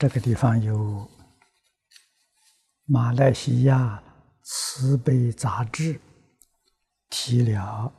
[0.00, 1.06] 这个地方有
[2.86, 4.02] 马来西亚
[4.42, 6.00] 慈悲杂志
[7.10, 7.92] 提了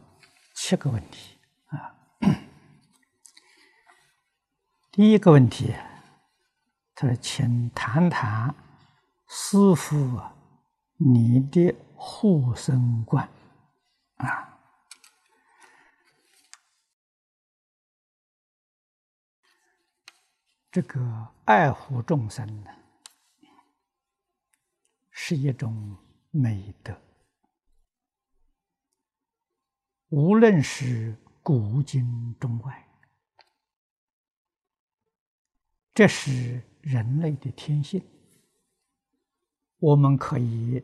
[0.56, 1.38] 七个问题
[1.68, 1.94] 啊。
[4.92, 5.76] 第一个问题，
[6.96, 8.56] 他说：“请谈谈
[9.28, 10.20] 师傅，
[10.98, 13.30] 你的护身观
[14.16, 14.48] 啊。”
[20.72, 22.72] 这个爱护众生呢，
[25.10, 25.98] 是一种
[26.30, 26.98] 美德。
[30.08, 31.14] 无论是
[31.44, 32.88] 古今中外，
[35.94, 38.02] 这是人类的天性。
[39.78, 40.82] 我们可以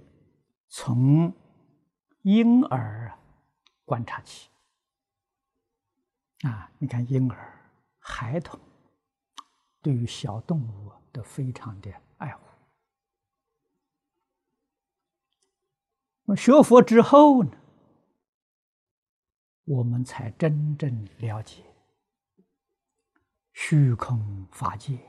[0.68, 1.34] 从
[2.24, 3.18] 婴儿
[3.86, 4.50] 观察起
[6.42, 8.60] 啊，你看婴儿、孩童。
[9.88, 12.46] 对于小动物都非常的爱护。
[16.26, 17.52] 那学佛之后呢，
[19.64, 21.64] 我们才真正了解
[23.54, 25.00] 虚空法界、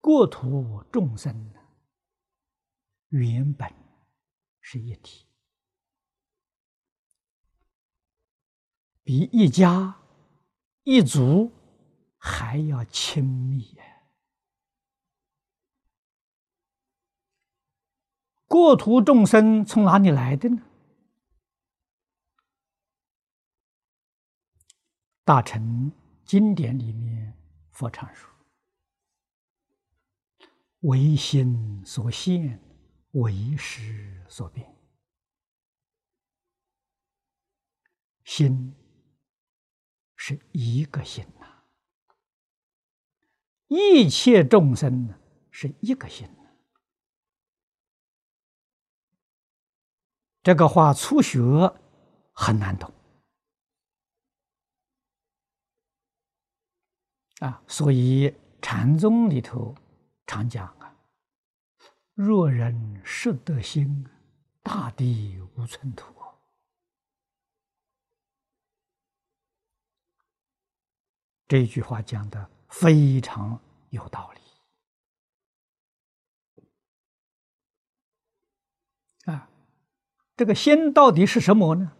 [0.00, 1.52] 国土众生
[3.10, 3.70] 原本
[4.62, 5.26] 是一体，
[9.02, 9.94] 比一家
[10.84, 11.52] 一族。
[12.22, 14.02] 还要亲密呀！
[18.46, 20.62] 过途众生从哪里来的呢？
[25.24, 25.90] 大乘
[26.24, 27.34] 经典里面
[27.70, 28.28] 佛常说
[30.80, 32.60] ：“唯心所现，
[33.12, 34.76] 唯识所变。”
[38.24, 38.74] 心
[40.16, 41.24] 是一个心。
[43.72, 45.14] 一切众生，
[45.52, 46.28] 是一个心。
[50.42, 51.40] 这个话初学
[52.32, 52.92] 很难懂
[57.38, 59.72] 啊，所以禅宗里头
[60.26, 60.96] 常讲啊
[62.14, 64.04] ：“若人识得心，
[64.64, 66.12] 大地无寸土。”
[71.46, 72.50] 这句话讲的。
[72.70, 73.60] 非常
[73.90, 74.40] 有道理
[79.30, 79.50] 啊！
[80.36, 81.92] 这个心到底是什么呢？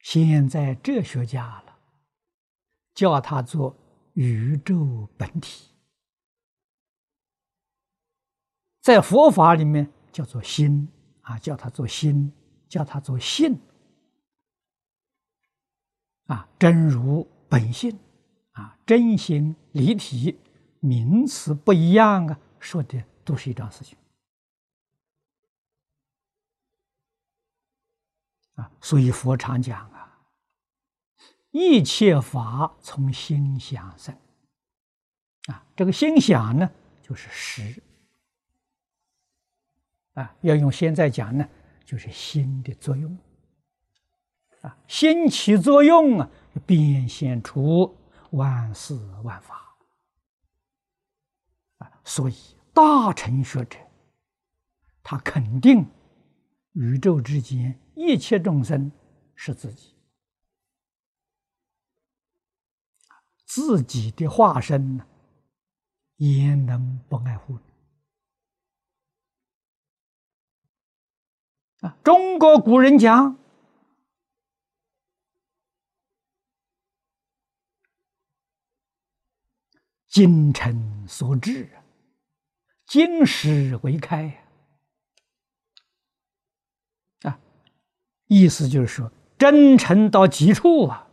[0.00, 1.78] 现在哲学家了，
[2.94, 3.76] 叫它做
[4.14, 5.70] 宇宙本体，
[8.80, 10.88] 在佛法里面叫做心
[11.22, 12.32] 啊，叫它做心，
[12.68, 13.60] 叫它做性
[16.26, 17.98] 啊，真如本性。
[18.52, 20.38] 啊，真心离体，
[20.80, 23.96] 名词不一样啊，说的都是一桩事情
[28.56, 28.70] 啊。
[28.80, 30.18] 所以佛常讲啊，
[31.52, 34.12] 一切法从心想生
[35.46, 35.64] 啊。
[35.76, 36.68] 这个心想呢，
[37.00, 37.80] 就是识
[40.14, 40.34] 啊。
[40.40, 41.48] 要用现在讲呢，
[41.84, 43.16] 就是心的作用
[44.62, 44.76] 啊。
[44.88, 46.28] 心起作用啊，
[46.66, 47.96] 变现出。
[48.32, 49.76] 万事万法
[51.78, 52.34] 啊，所以
[52.72, 53.78] 大乘学者，
[55.02, 55.84] 他肯定
[56.72, 58.92] 宇宙之间一切众生
[59.34, 59.96] 是自己，
[63.46, 65.06] 自己的化身呢，
[66.16, 67.58] 也能不爱护
[71.80, 71.96] 啊？
[72.04, 73.39] 中国古人讲。
[80.10, 81.70] 精诚所至，
[82.84, 84.44] 金石为开
[87.22, 87.38] 啊！
[88.26, 91.06] 意思就是说，真诚到极处啊，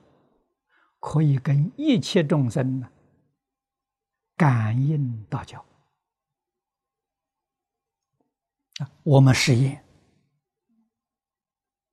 [0.99, 2.89] 可以跟一切众生呢
[4.35, 5.63] 感应道交
[8.79, 8.89] 啊。
[9.03, 9.85] 我们实验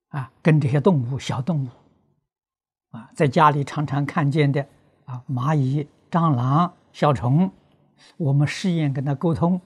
[0.07, 1.69] 啊，跟这些动物、小动物
[2.97, 4.67] 啊，在家里常常看见的
[5.05, 6.75] 啊，蚂蚁、蟑螂。
[6.95, 7.51] 小虫，
[8.15, 9.59] 我们试验跟他沟通，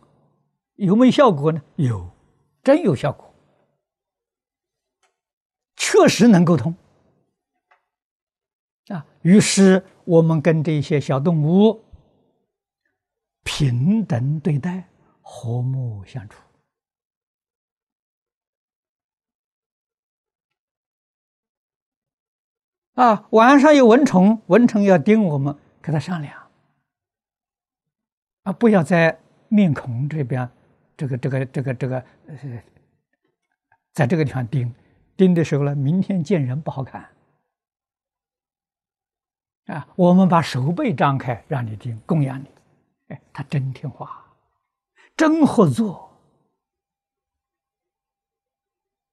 [0.78, 1.62] 有没有效果呢？
[1.76, 2.10] 有，
[2.64, 3.32] 真有效果，
[5.76, 6.76] 确实能沟通
[8.88, 9.06] 啊。
[9.22, 11.84] 于是我们跟这些小动物
[13.44, 14.90] 平等对待，
[15.22, 16.42] 和睦相处
[22.96, 26.49] 啊，晚上有蚊虫，蚊虫要叮我们，跟他商量，
[28.44, 30.50] 啊，不要在面孔这边，
[30.96, 32.64] 这个这个这个这个，呃，
[33.94, 34.74] 在这个地方盯
[35.18, 37.10] 盯的时候呢，明天见人不好看。
[39.66, 42.48] 啊，我们把手背张开，让你盯，供养你，
[43.10, 44.26] 哎，他真听话，
[45.16, 46.10] 真合作，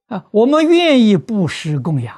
[0.06, 2.16] 啊，我们愿意布施供养，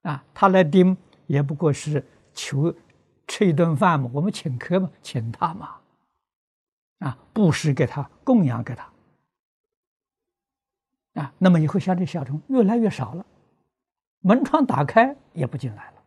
[0.00, 2.74] 啊，他来盯也不过是求
[3.26, 5.76] 吃一顿饭嘛，我们请客嘛，请他嘛，
[6.98, 8.90] 啊，布施给他，供养给他，
[11.14, 13.26] 啊，那么以后像这小虫越来越少了，
[14.20, 16.02] 门窗打开也不进来了。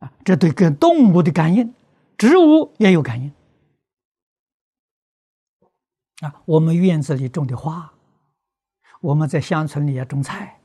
[0.00, 1.74] 啊，这对跟动物的感应，
[2.18, 3.32] 植物也有感应。
[6.20, 7.94] 啊，我们院子里种的花，
[9.00, 10.59] 我们在乡村里也种菜，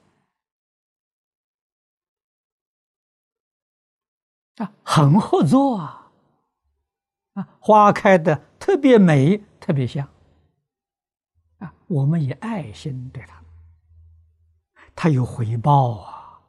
[4.58, 6.12] 啊，很合作啊，
[7.34, 10.08] 啊，花开的特别美，特别香，
[11.60, 13.44] 啊，我们以爱心对它，
[14.96, 16.42] 它有回报啊，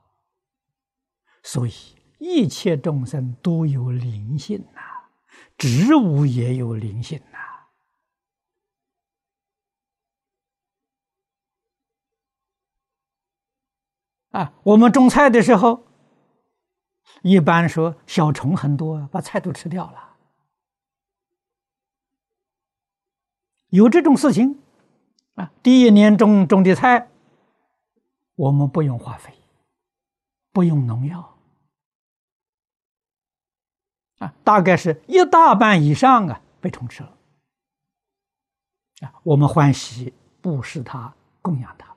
[1.42, 1.72] 所以。
[2.18, 4.80] 一切众生都有灵性呐，
[5.58, 7.38] 植物也有灵性呐。
[14.30, 15.85] 啊，我们种菜的时候，
[17.26, 20.14] 一般说小虫很多，把菜都吃掉了。
[23.70, 24.60] 有这种事情
[25.34, 27.08] 啊，第一年种种的菜，
[28.36, 29.34] 我们不用化肥，
[30.52, 31.36] 不用农药。
[34.18, 37.12] 啊，大概是一大半以上啊被虫吃了，
[39.00, 41.12] 啊，我们欢喜布施他，
[41.42, 41.95] 供养他，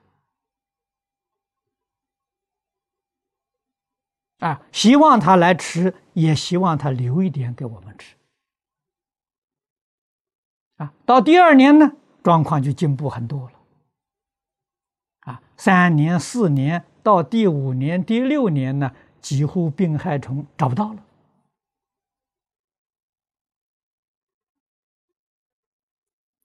[4.40, 8.16] 啊，希望他来吃，也希望他留一点给我们吃，
[10.78, 11.92] 啊，到第二年呢，
[12.24, 13.52] 状况就进步很多了，
[15.22, 21.04] 啊，三年、四年到第五年、第六年呢，几乎病害虫找不到了。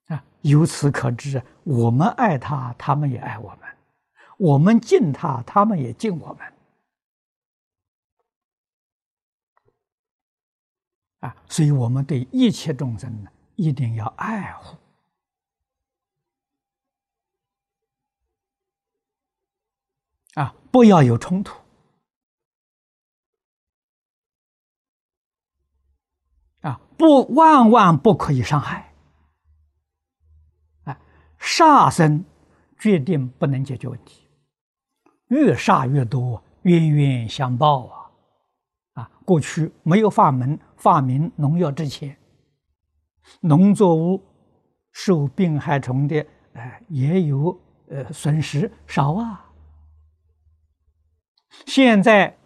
[0.08, 3.60] 啊由此可知，我们爱他，他们也爱我们；
[4.36, 6.53] 我们敬他，他们也敬我们。
[11.24, 14.76] 啊，所以我们对一切众生呢，一定要爱护，
[20.34, 21.56] 啊，不要有冲突，
[26.60, 28.92] 啊，不，万万不可以伤害。
[31.38, 32.24] 杀生
[32.78, 34.26] 决定不能解决问题，
[35.28, 38.10] 越杀越多，冤冤相报啊！
[38.94, 42.16] 啊，过去没有法门发明农药之前，
[43.40, 44.22] 农作物
[44.92, 49.50] 受病害虫的，哎，也有呃损失少啊。
[51.66, 52.36] 现在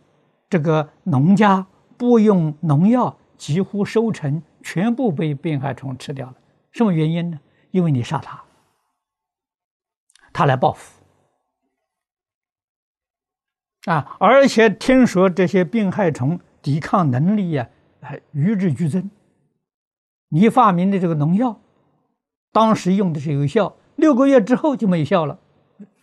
[0.49, 1.67] 这个农家
[1.97, 6.37] 不用农药，几乎收成全部被病害虫吃掉了。
[6.73, 7.41] 什么原因呢？
[7.71, 8.45] 因为你杀它。
[10.33, 11.03] 他来报复
[13.87, 14.17] 啊！
[14.21, 17.69] 而且听说这些病害虫抵抗能力呀，
[18.01, 19.11] 还与日俱增。
[20.29, 21.61] 你发明的这个农药，
[22.53, 25.39] 当时用的是有效，六个月之后就没有效了，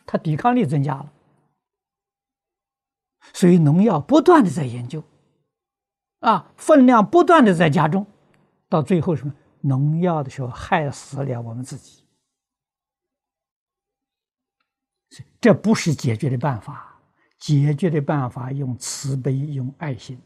[0.05, 1.11] 它抵抗力增加了。
[3.33, 5.03] 所以农药不断的在研究，
[6.19, 8.05] 啊，分量不断的在加重，
[8.69, 9.33] 到最后什么？
[9.61, 12.03] 农药的时候害死了我们自己。
[15.41, 16.99] 这不是解决的办法，
[17.39, 20.19] 解决的办法用慈悲，用爱心。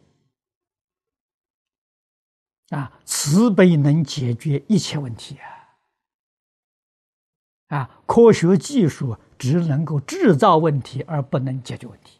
[2.69, 7.77] 啊，慈悲能解决一切问题啊！
[7.77, 12.19] 啊，科学技术只能够制造问题，而不能解决问题。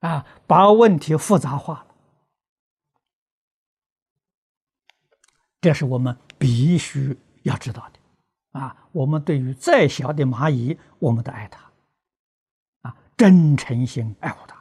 [0.00, 1.86] 啊，把问题复杂化了，
[5.60, 8.60] 这是我们必须要知道的。
[8.60, 11.72] 啊，我们对于再小的蚂蚁，我们都爱它，
[12.82, 14.57] 啊，真诚心爱护它。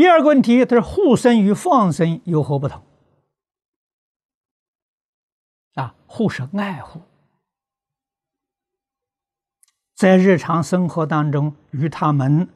[0.00, 2.82] 第二个问题，它是护生与放生有何不同？
[5.74, 7.02] 啊，护是爱护，
[9.94, 12.48] 在日常生活当中与他们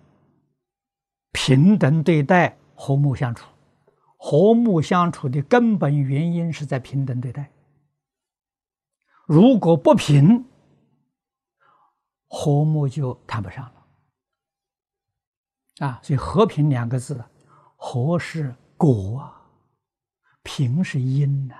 [1.32, 3.46] 平等对待，和睦相处。
[4.16, 7.50] 和睦相处的根本原因是在平等对待，
[9.26, 10.46] 如果不平，
[12.26, 15.86] 和睦就谈不上了。
[15.86, 17.22] 啊，所以“和平”两个字，
[17.86, 19.46] 和是果啊，
[20.42, 21.54] 平是因呐。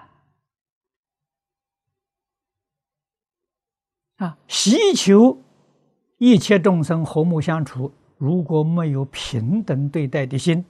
[4.17, 5.39] 啊，希求
[6.17, 10.65] 一切众生和睦相处，如果没有平等对待的心，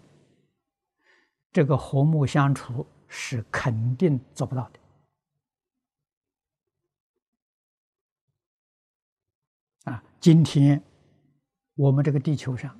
[1.52, 4.80] 这个和睦相处是肯定做不到的。
[9.84, 10.82] 啊，今天
[11.76, 12.76] 我们这个地球上，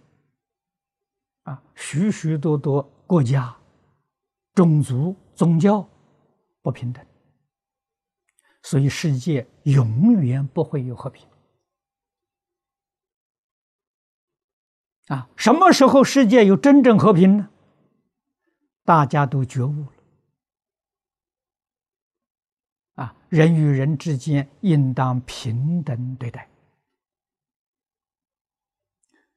[1.45, 3.57] 啊，许许多多国家、
[4.55, 5.89] 种族、宗教
[6.61, 7.05] 不平等。
[8.63, 11.29] 所以，世界永远不会有和平。
[15.09, 17.51] 啊，什么时候世界有真正和平呢？
[18.85, 19.93] 大家都觉悟了。
[22.95, 26.49] 啊，人与人之间应当平等对待，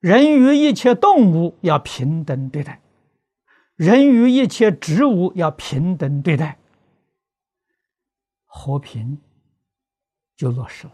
[0.08, 2.82] 人与一切动物要平等对待，
[3.76, 6.58] 人与一切植物要平等对待。
[8.46, 9.22] 和平
[10.38, 10.94] 就落实了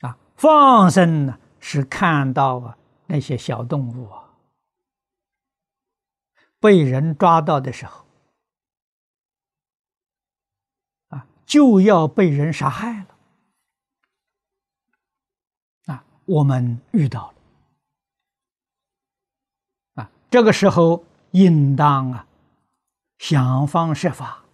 [0.00, 0.18] 啊！
[0.36, 2.76] 放生呢，是看到啊
[3.06, 4.34] 那些小动物啊
[6.58, 8.04] 被人抓到的时候
[11.06, 13.16] 啊，就要被人杀害了
[15.86, 16.04] 啊！
[16.28, 17.32] 我们遇到
[19.94, 22.24] 了啊，这个时候应当啊。
[23.18, 24.44] 想方设法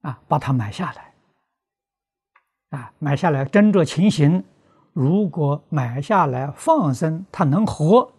[0.00, 1.12] 啊，把它买下来
[2.70, 4.42] 啊，买下来斟酌情形。
[4.94, 8.10] 如果买下来放生，它能活，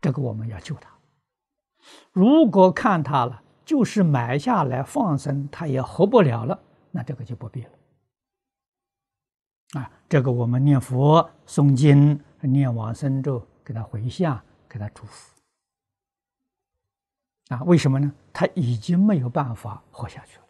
[0.00, 0.88] 这个我们要救它；
[2.10, 6.58] 如果看它了，就是买下来放生，它也活不了了，
[6.90, 7.70] 那这个就不必了。
[9.74, 15.34] 啊，这个我们念佛、诵经、念往生咒，给他回向，给他祝福。
[17.48, 18.12] 啊，为什么呢？
[18.32, 20.44] 他已经没有办法活下去了。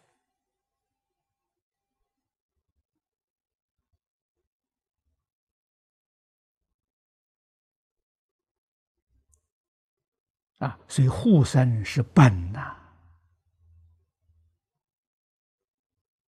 [10.59, 12.75] 啊，所以护生是本呐，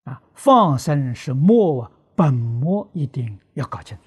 [0.04, 4.04] 啊，放生是末啊，本末一定要搞清楚。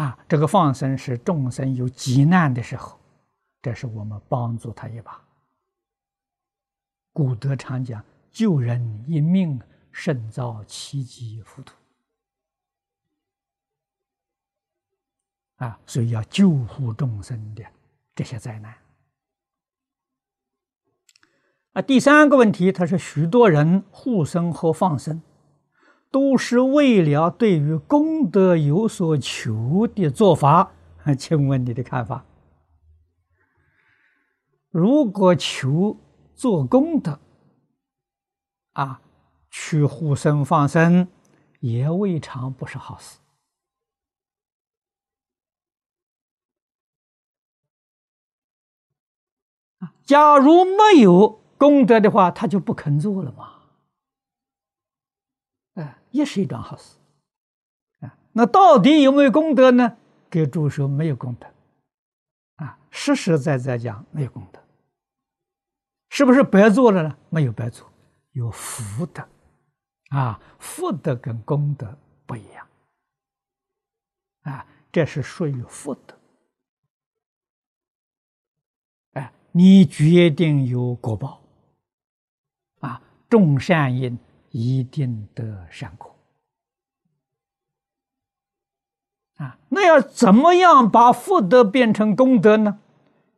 [0.00, 2.98] 啊，这个放生是众生有急难的时候，
[3.60, 5.22] 这是我们帮助他一把。
[7.12, 9.60] 古德常讲：“救人一命，
[9.92, 11.74] 胜造七级浮屠。”
[15.62, 17.62] 啊，所以要救护众生的
[18.14, 18.74] 这些灾难。
[21.72, 25.22] 啊，第三个问题，他说许多人护生和放生。
[26.10, 30.72] 都是为了对于功德有所求的做法，
[31.18, 32.26] 请问你的看法？
[34.68, 35.96] 如果求
[36.34, 37.18] 做功德，
[38.74, 39.00] 啊，
[39.50, 41.08] 去护生放生，
[41.60, 43.18] 也未尝不是好事。
[50.04, 53.50] 假如没有功德的话，他就不肯做了嘛。
[56.10, 56.98] 也是一桩好事，
[58.00, 59.96] 啊，那到底有没有功德呢？
[60.28, 61.46] 给诸说没有功德，
[62.56, 64.60] 啊，实实在在讲没有功德，
[66.10, 67.16] 是不是白做了呢？
[67.30, 67.90] 没有白做，
[68.32, 69.26] 有福德，
[70.10, 72.68] 啊，福德跟功德不一样，
[74.42, 76.14] 啊，这是属于福德，
[79.12, 81.41] 哎，你决定有果报，
[83.32, 84.18] 种善因。
[84.54, 86.14] 一定得善果
[89.36, 89.58] 啊！
[89.70, 92.78] 那要怎么样把福德变成功德呢？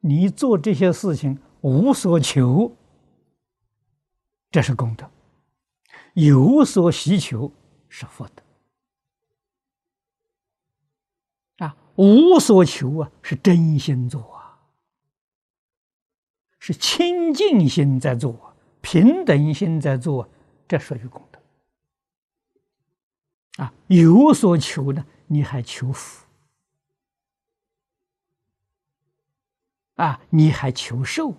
[0.00, 2.76] 你做这些事情无所求，
[4.50, 5.06] 这是功德；
[6.14, 7.52] 有所需求
[7.88, 8.42] 是福德。
[11.64, 14.58] 啊，无所求啊，是真心做啊，
[16.58, 18.53] 是清净心在做啊，
[18.84, 20.28] 平等心在做。
[20.68, 21.38] 这属于功德
[23.62, 23.72] 啊！
[23.86, 26.26] 有所求呢，你还求福
[29.96, 30.20] 啊？
[30.30, 31.34] 你还求寿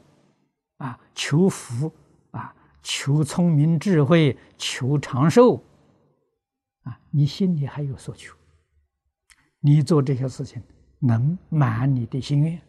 [0.78, 1.00] 啊？
[1.16, 1.92] 求福
[2.32, 2.56] 啊？
[2.84, 5.64] 求聪明智慧，求长寿
[6.84, 7.00] 啊？
[7.10, 8.36] 你心里还有所求？
[9.60, 10.62] 你做这些事情
[11.00, 12.62] 能满你的心愿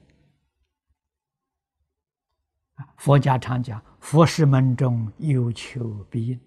[2.99, 6.41] 佛家常讲“佛事门中有求必应”，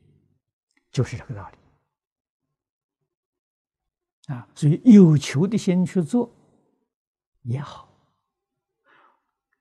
[0.92, 1.58] 就是这个道理。
[4.34, 6.32] 啊，所以有求的心去做
[7.42, 7.92] 也好，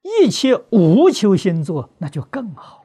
[0.03, 2.85] 一切无求心做那就更好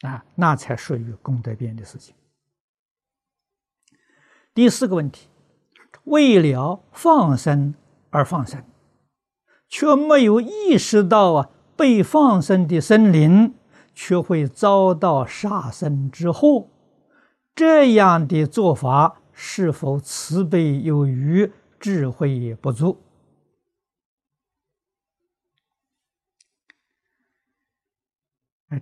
[0.00, 0.08] 了。
[0.08, 2.14] 啊，那才属于功德变的事情。
[4.54, 5.28] 第四个问题，
[6.04, 7.74] 为了放生
[8.10, 8.64] 而放生，
[9.68, 13.54] 却没有意识到啊，被放生的生灵
[13.94, 16.68] 却会遭到杀生之祸，
[17.54, 19.18] 这样的做法。
[19.34, 21.50] 是否慈悲有余，
[21.80, 22.98] 智慧不足？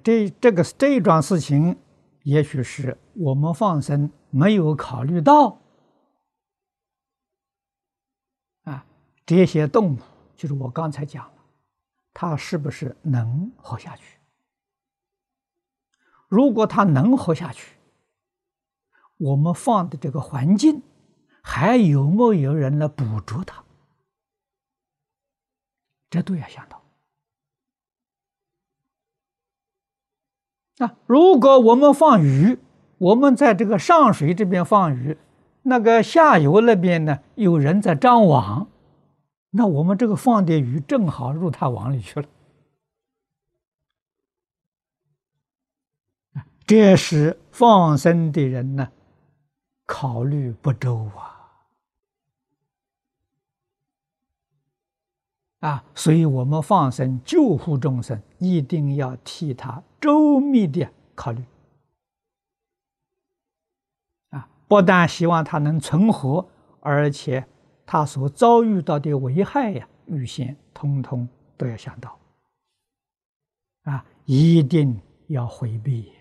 [0.03, 1.79] 这这个这一桩事情，
[2.25, 5.61] 也许是我们放生没有考虑到
[8.65, 8.85] 啊，
[9.25, 9.99] 这些动物，
[10.37, 11.40] 就是我刚才讲的，
[12.21, 14.19] 它是不是能活下去？
[16.29, 17.77] 如果它能活下去，
[19.17, 20.83] 我们放的这个环境，
[21.41, 23.65] 还有没有人来捕捉它？
[26.11, 26.83] 这都要想到。
[30.77, 32.59] 那如果我们放鱼，
[32.99, 35.17] 我们在这个上水这边放鱼，
[35.63, 38.69] 那个下游那边呢有人在张网，
[39.51, 42.29] 那我们这个放的鱼正好入他网里去了。
[46.67, 48.91] 这是放生的人呢。
[49.93, 51.37] 考虑不周啊！
[55.59, 61.45] 啊，所以我们放生救护众生，一定要替他周密的考虑。
[64.29, 67.49] 啊，不但希望他能存活，而且
[67.93, 72.17] 他所遭遇到的危害呀，预先通通都要想到。
[73.83, 76.13] 啊，一定要回避。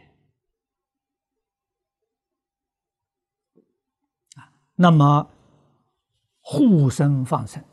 [4.74, 5.30] 那么，
[6.42, 7.64] 护生放生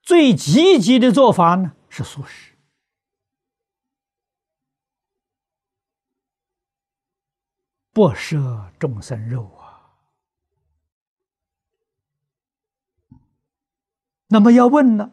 [0.00, 2.54] 最积极的做法呢，是素食，
[7.92, 9.66] 不舍众生肉啊。
[14.28, 15.12] 那么要问呢，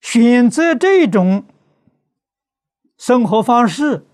[0.00, 1.46] 选择这种
[2.96, 4.06] 生活方式，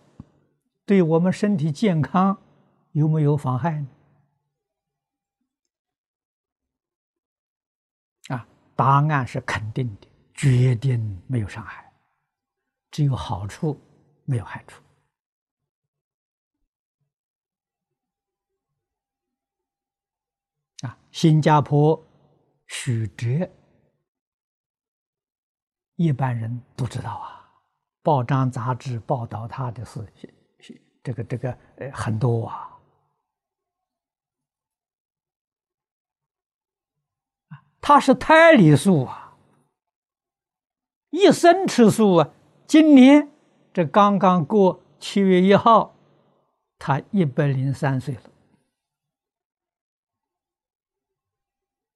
[0.87, 2.41] 对我们身体健康？
[2.93, 3.89] 有没有妨害呢？
[8.29, 11.93] 啊，答案是肯定的，决定没有伤害，
[12.93, 13.81] 只有好处，
[14.25, 14.81] 没有害处。
[20.83, 22.01] 啊，新加坡
[22.69, 23.51] 许哲，
[25.97, 27.49] 一般人都知道啊，
[28.03, 30.07] 报章杂志报道他的事，
[31.03, 32.71] 这个这个呃很多啊。
[37.81, 39.37] 他是胎里素啊，
[41.11, 42.31] 一生吃素啊。
[42.67, 43.31] 今年
[43.75, 45.95] 这刚刚过七月一号，
[46.79, 48.23] 他一百零三岁了。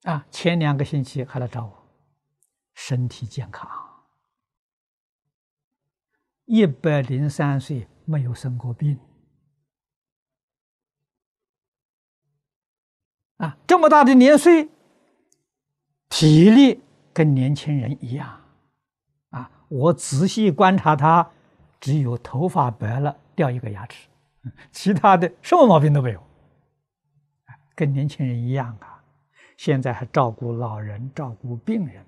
[0.03, 1.87] 啊，前两个星期还来找我，
[2.75, 3.67] 身体健康，
[6.49, 8.97] 一百零三岁没有生过病。
[13.37, 14.67] 啊，这么大的年岁。
[16.09, 16.81] 体力
[17.13, 18.41] 跟年轻人一样，
[19.29, 19.51] 啊！
[19.67, 21.29] 我仔细观察他，
[21.79, 24.09] 只有头发白了，掉一个牙齿，
[24.71, 26.23] 其他的什么毛病都没有，
[27.75, 29.03] 跟年轻人一样啊！
[29.55, 32.03] 现在还照顾老人，照顾病人，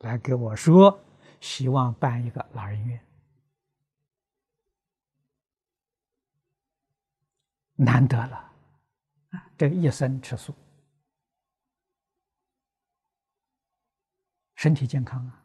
[0.00, 0.98] 来给我说，
[1.40, 3.00] 希望办一个老人院，
[7.76, 8.52] 难得了，
[9.30, 9.50] 啊！
[9.58, 10.54] 这一生吃素。
[14.54, 15.44] 身体健康啊！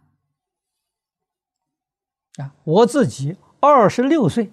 [2.37, 4.51] 啊，我自己二十六岁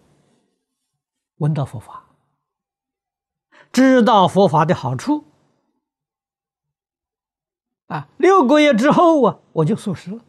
[1.36, 2.04] 闻到佛法，
[3.70, 5.24] 知道佛法的好处
[7.86, 10.24] 啊，六个月之后啊，我就素食了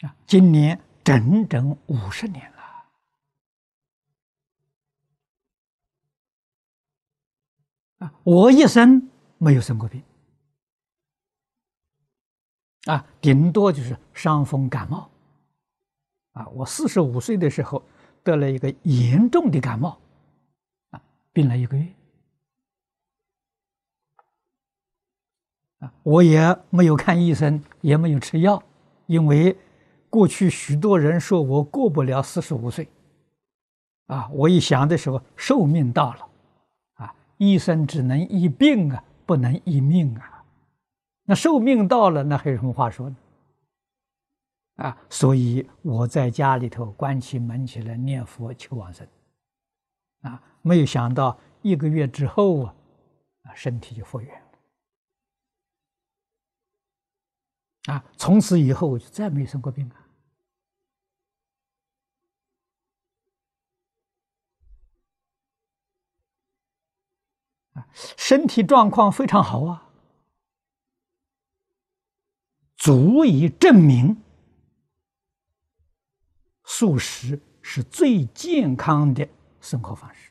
[0.00, 2.57] 啊，今年整整五十年了
[7.98, 9.08] 啊，我一生
[9.38, 10.02] 没有生过病。
[12.84, 15.10] 啊，顶多就是伤风感冒。
[16.32, 17.82] 啊，我四十五岁的时候
[18.22, 19.98] 得了一个严重的感冒，
[20.90, 21.86] 啊，病了一个月。
[25.80, 28.62] 啊，我也没有看医生，也没有吃药，
[29.06, 29.56] 因为
[30.08, 32.88] 过去许多人说我过不了四十五岁，
[34.06, 36.27] 啊，我一想的时候，寿命到了，
[37.38, 40.44] 医生只能医病啊，不能医命啊，
[41.24, 43.16] 那寿命到了，那还有什么话说呢？
[44.76, 49.04] 啊，所以我在家里头关起门起来念佛求往生，
[50.20, 52.74] 啊，没有想到一个月之后啊，
[53.42, 54.40] 啊，身体就复原
[57.86, 59.96] 了，啊，从此以后我就再没生过病啊，
[67.92, 69.90] 身体状况非常好啊，
[72.76, 74.22] 足以证明。
[76.64, 79.26] 素食是最健康的
[79.60, 80.30] 生活方式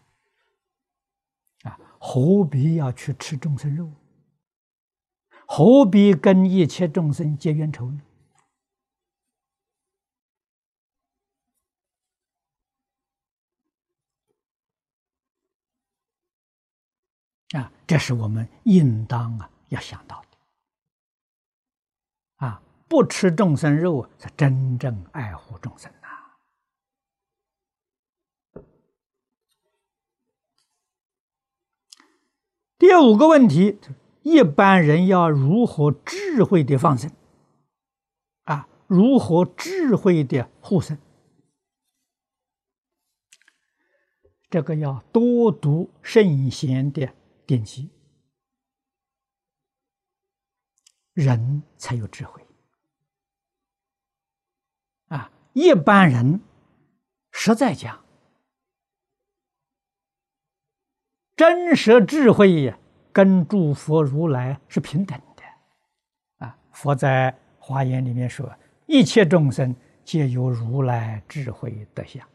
[1.64, 1.80] 啊！
[2.00, 3.92] 何必要去吃众生肉？
[5.48, 8.02] 何必跟一切众生结冤仇呢？
[17.54, 20.28] 啊，这是我们应当啊要想到的
[22.46, 22.62] 啊！
[22.90, 26.08] 不吃众生肉，是真正爱护众生呐。
[32.78, 33.80] 第五个问题，
[34.22, 37.12] 一般人要如何智慧的放生？
[38.44, 40.98] 啊，如何智慧的护生？
[44.50, 47.14] 这个要多读圣贤的
[47.48, 47.90] 典籍，
[51.14, 52.46] 人才有智慧。
[55.08, 56.42] 啊，一般人
[57.32, 58.04] 实在讲。
[61.38, 62.74] 真实智慧，
[63.14, 66.58] 跟诸佛如来是平等的，啊！
[66.74, 68.54] 佛在华严里面说
[68.88, 72.28] ：“一切众生皆有如来智慧德相。”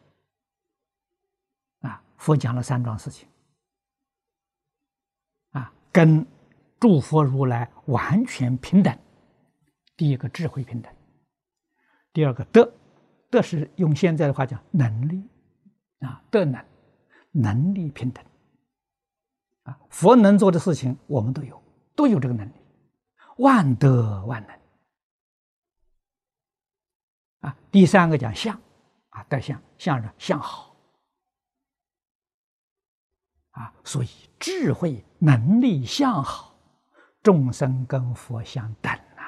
[1.83, 3.29] 啊，佛讲了三桩事情，
[5.93, 6.27] 跟
[6.81, 8.99] 诸佛如来完全平等。
[9.97, 10.93] 第一个智慧平等，
[12.13, 12.73] 第二个德，
[13.31, 15.23] 德是用现在的话讲能力，
[16.01, 16.65] 啊，德能，
[17.31, 18.25] 能力平等。
[19.65, 21.63] 啊，佛能做的事情，我们都有，
[21.95, 22.53] 都有这个能力，
[23.37, 24.59] 万德万能。
[27.49, 28.61] 啊，第三个讲相，
[29.11, 30.72] 啊，德相，相是相好，
[33.53, 36.55] 啊，所以智慧能力相好，
[37.23, 39.23] 众生跟佛相等呐。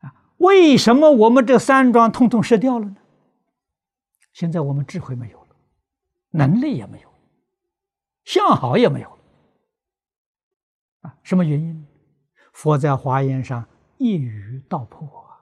[0.00, 2.96] 啊，为什么我们这三桩通通失掉了呢？
[4.32, 5.46] 现在我们智慧没有了。
[6.30, 7.16] 能力也没有了，
[8.24, 9.18] 相好也没有
[11.00, 11.16] 啊！
[11.22, 11.86] 什么原因？
[12.52, 15.32] 佛在华严上一语道破啊！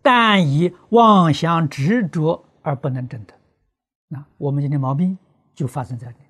[0.00, 3.40] 但以妄想执着而不能证得。
[4.08, 5.16] 那我们今天毛病
[5.54, 6.26] 就发生在这里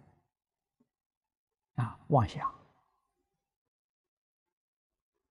[1.76, 1.98] 啊！
[2.08, 2.52] 妄想，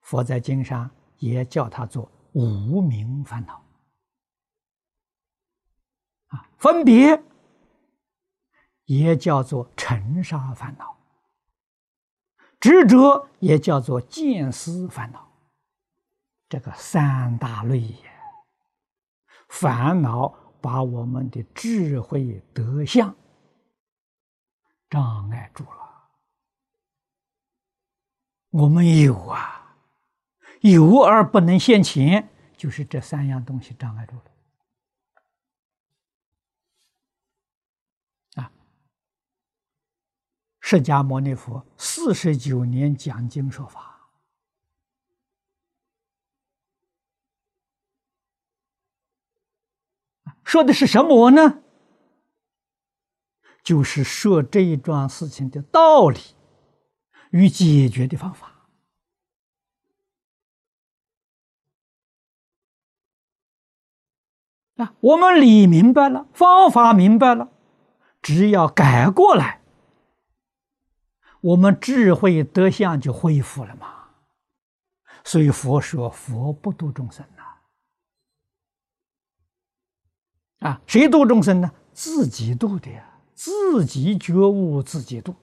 [0.01, 3.63] 佛在经上也叫他做无名烦恼。
[6.27, 7.21] 啊分别
[8.85, 10.97] 也叫做尘沙烦恼，
[12.59, 15.31] 执着也叫做见思烦恼，
[16.49, 18.11] 这个三大类也，
[19.47, 23.13] 烦恼把我们的智慧德相
[24.89, 25.69] 障碍住了。
[28.49, 29.75] 我们有啊，
[30.61, 34.21] 有而不能现前，就是这三样东西障碍住了。
[40.65, 43.92] 释迦牟尼佛四十九年讲经说法，
[50.53, 51.63] 说的是什么呢？
[53.63, 56.19] 就是说这一桩事情的道理
[57.31, 58.67] 与解决的方法。
[64.75, 67.51] 啊，我们理明白了，方法明白了，
[68.21, 69.63] 只要改过来。
[71.41, 74.09] 我们智慧德相就恢复了嘛，
[75.23, 77.43] 所以佛说佛不度众生呐，
[80.63, 81.69] 啊，谁度众生呢？
[81.91, 85.35] 自己度的呀，自己觉悟，自己度。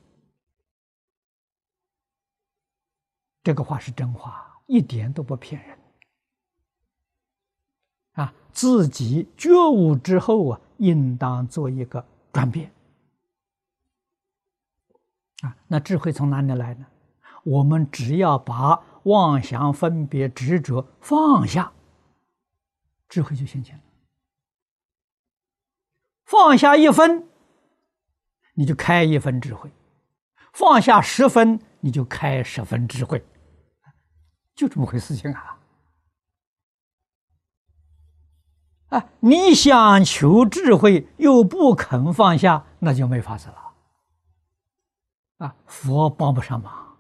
[3.42, 5.78] 这个话是真话，一点都不骗人。
[8.12, 12.02] 啊，自己觉悟之后啊，应当做一个
[12.32, 12.72] 转变。
[15.42, 16.86] 啊，那智慧从哪里来呢？
[17.44, 21.72] 我们只要把妄想、分别、执着放下，
[23.08, 23.82] 智慧就现前了。
[26.30, 27.28] 放下一分，
[28.54, 29.68] 你就开一分智慧；
[30.52, 33.26] 放下十分，你就开十分智慧。
[34.54, 35.58] 就这么回事情啊！
[38.90, 43.72] 啊，你想求智慧又不肯放下，那就没法子了。
[45.38, 46.96] 啊，佛帮不上忙，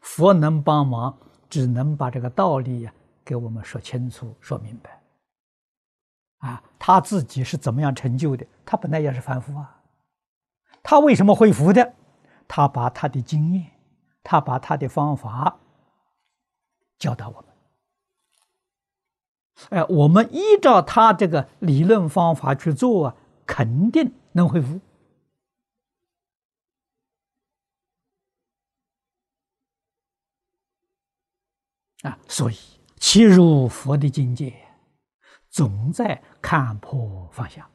[0.00, 1.18] 佛能帮忙，
[1.50, 4.98] 只能把这个道理呀给我们说清楚、说明白。
[6.46, 8.46] 啊，他自己是怎么样成就的？
[8.64, 9.82] 他本来也是凡夫啊，
[10.82, 11.94] 他为什么会福的？
[12.48, 13.72] 他把他的经验，
[14.22, 15.58] 他把他的方法
[16.98, 17.44] 教导我们。
[19.70, 24.78] 哎，我们依照他这个理论方法去做啊，肯定能恢复。
[32.02, 32.56] 啊，所以
[32.98, 34.65] 切入佛的境界。
[35.56, 37.66] 总在看破放下，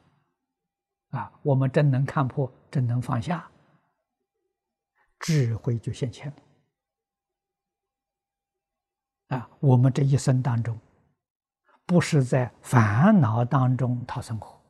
[1.10, 3.50] 啊，我们真能看破，真能放下，
[5.18, 6.32] 智慧就现前
[9.28, 9.36] 了。
[9.36, 10.78] 啊，我们这一生当中，
[11.84, 14.62] 不是在烦恼当中讨生活，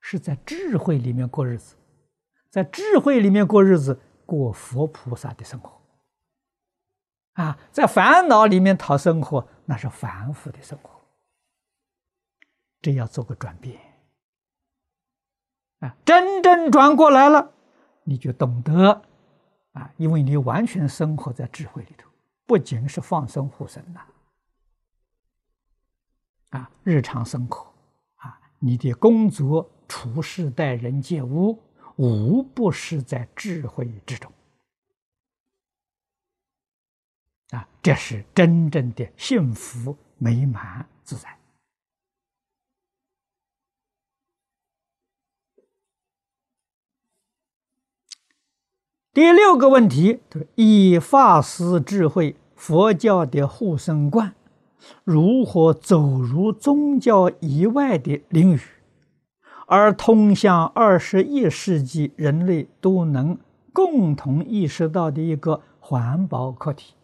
[0.00, 1.74] 是在智慧里面过日子，
[2.48, 5.82] 在智慧里面过日子，过佛菩萨的生活。
[7.32, 11.01] 啊，在烦恼里面讨生活，那是凡夫的生活。
[12.82, 13.80] 这要做个转变
[15.78, 15.96] 啊！
[16.04, 17.52] 真正转过来了，
[18.02, 19.02] 你就懂得
[19.72, 22.10] 啊，因为你完全生活在智慧里头，
[22.44, 24.00] 不仅是放生护身呐，
[26.50, 27.72] 啊，日常生活
[28.16, 31.62] 啊，你的工作、处事、待人接物，
[31.96, 34.30] 无不是在智慧之中
[37.50, 41.38] 啊，这是真正的幸福、美满、自在。
[49.14, 50.20] 第六个问题，
[50.54, 54.34] 以法师智慧，佛教的护身观，
[55.04, 58.60] 如何走入宗教以外的领域，
[59.66, 63.38] 而通向二十一世纪人类都能
[63.74, 66.94] 共同意识到的一个环保课题？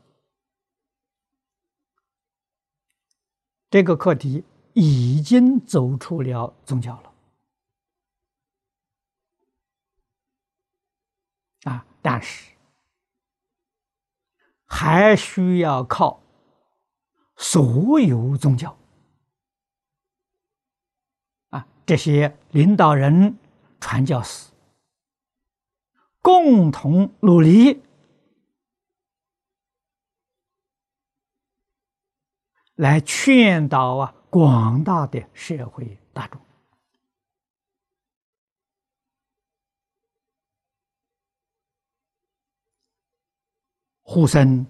[3.69, 7.13] 这个课题已经走出了宗教了。
[11.65, 12.55] 啊，但是
[14.65, 16.23] 还需要靠
[17.37, 18.79] 所有宗教
[21.51, 23.37] 啊这些领导人、
[23.79, 24.51] 传教士
[26.23, 27.83] 共同努力，
[32.77, 36.41] 来劝导啊广大的社会大众。
[44.11, 44.67] 护身。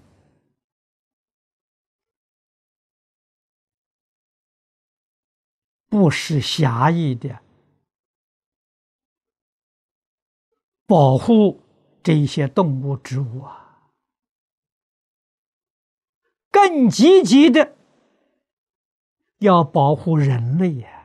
[5.88, 7.40] 不是狭义的。
[10.86, 11.62] 保护
[12.02, 13.92] 这些动物、植物啊，
[16.50, 17.76] 更积极的
[19.38, 20.97] 要保护人类呀。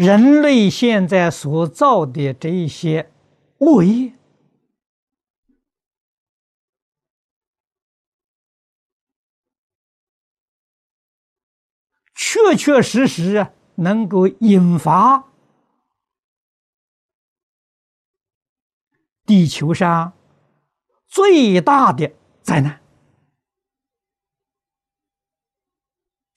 [0.00, 3.12] 人类现在所造的这一些
[3.58, 4.14] 恶业，
[12.14, 15.28] 确确实实，能够引发
[19.26, 20.14] 地球上
[21.06, 22.10] 最大的
[22.40, 22.80] 灾难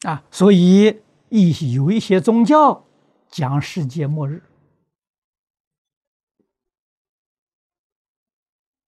[0.01, 0.25] 啊！
[0.29, 2.85] 所以，一有一些宗教。
[3.33, 4.43] 讲世界末日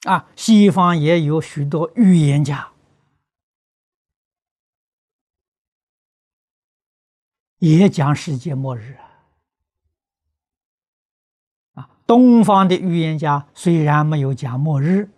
[0.03, 2.71] 啊，西方也有许多预言家，
[7.57, 9.25] 也讲世界末日啊。
[11.73, 15.09] 啊，东方的预言家虽然没有讲末日，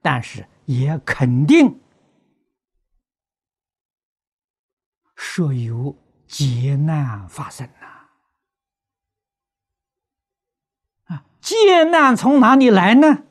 [0.00, 1.80] 但是也肯定
[5.16, 5.96] 说有
[6.28, 7.68] 劫难发生
[11.40, 13.24] 劫难从哪里来呢？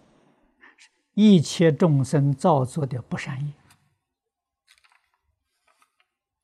[1.14, 3.54] 一切众生造作的不善业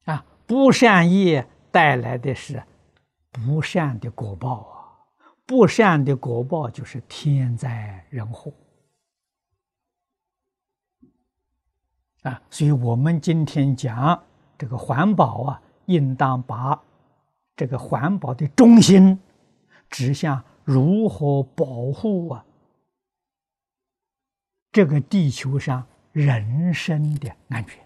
[0.03, 2.61] 啊，不善业带来的是
[3.31, 4.75] 不善的果报啊，
[5.45, 8.53] 不善的果报就是天灾人祸
[12.23, 12.41] 啊。
[12.49, 14.21] 所以我们今天讲
[14.57, 16.81] 这个环保啊，应当把
[17.55, 19.17] 这个环保的中心
[19.89, 22.45] 指向如何保护啊
[24.71, 27.85] 这个地球上人身的安全。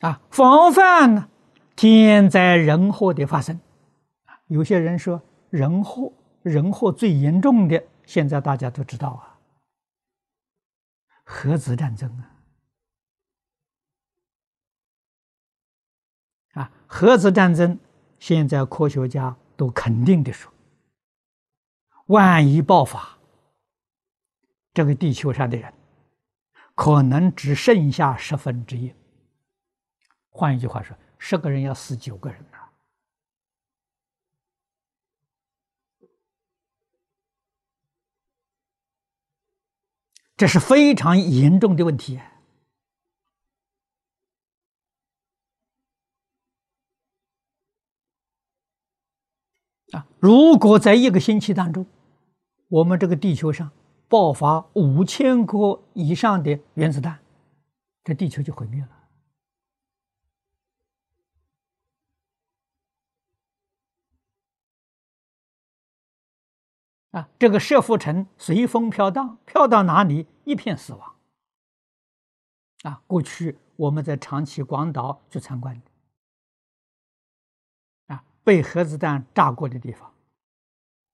[0.00, 1.28] 啊，防范呢，
[1.74, 3.58] 天灾人祸的发生。
[4.48, 9.40] 有些人说人祸，人祸最严重的，现在大家都知道啊，
[11.24, 12.30] 核子战争啊，
[16.52, 17.76] 啊，核子战争，
[18.20, 20.52] 现在科学家都肯定的说，
[22.06, 23.18] 万一爆发，
[24.72, 25.74] 这个地球上的人，
[26.76, 28.94] 可能只剩下十分之一。
[30.30, 32.58] 换一句话说，十个人要死九个人呐，
[40.36, 42.20] 这是非常严重的问题
[49.94, 50.06] 啊！
[50.18, 51.86] 如果在一个星期当中，
[52.68, 53.70] 我们这个地球上
[54.08, 57.20] 爆发五千颗以上的原子弹，
[58.02, 58.88] 这地球就毁灭了。
[67.12, 71.14] 啊，这个射浮尘随风飘荡，飘到哪里一片死亡。
[72.82, 75.82] 啊，过去我们在长崎、广岛去参观的，
[78.44, 80.12] 被核子弹炸过的地方，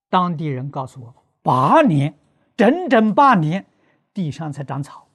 [0.08, 2.18] 当地人告诉我，八年，
[2.56, 3.64] 整整八年，
[4.12, 5.08] 地上才长草。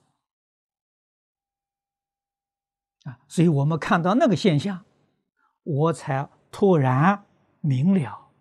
[3.03, 4.85] 啊，所以我们看到那个现象，
[5.63, 7.25] 我才突然
[7.59, 8.31] 明了。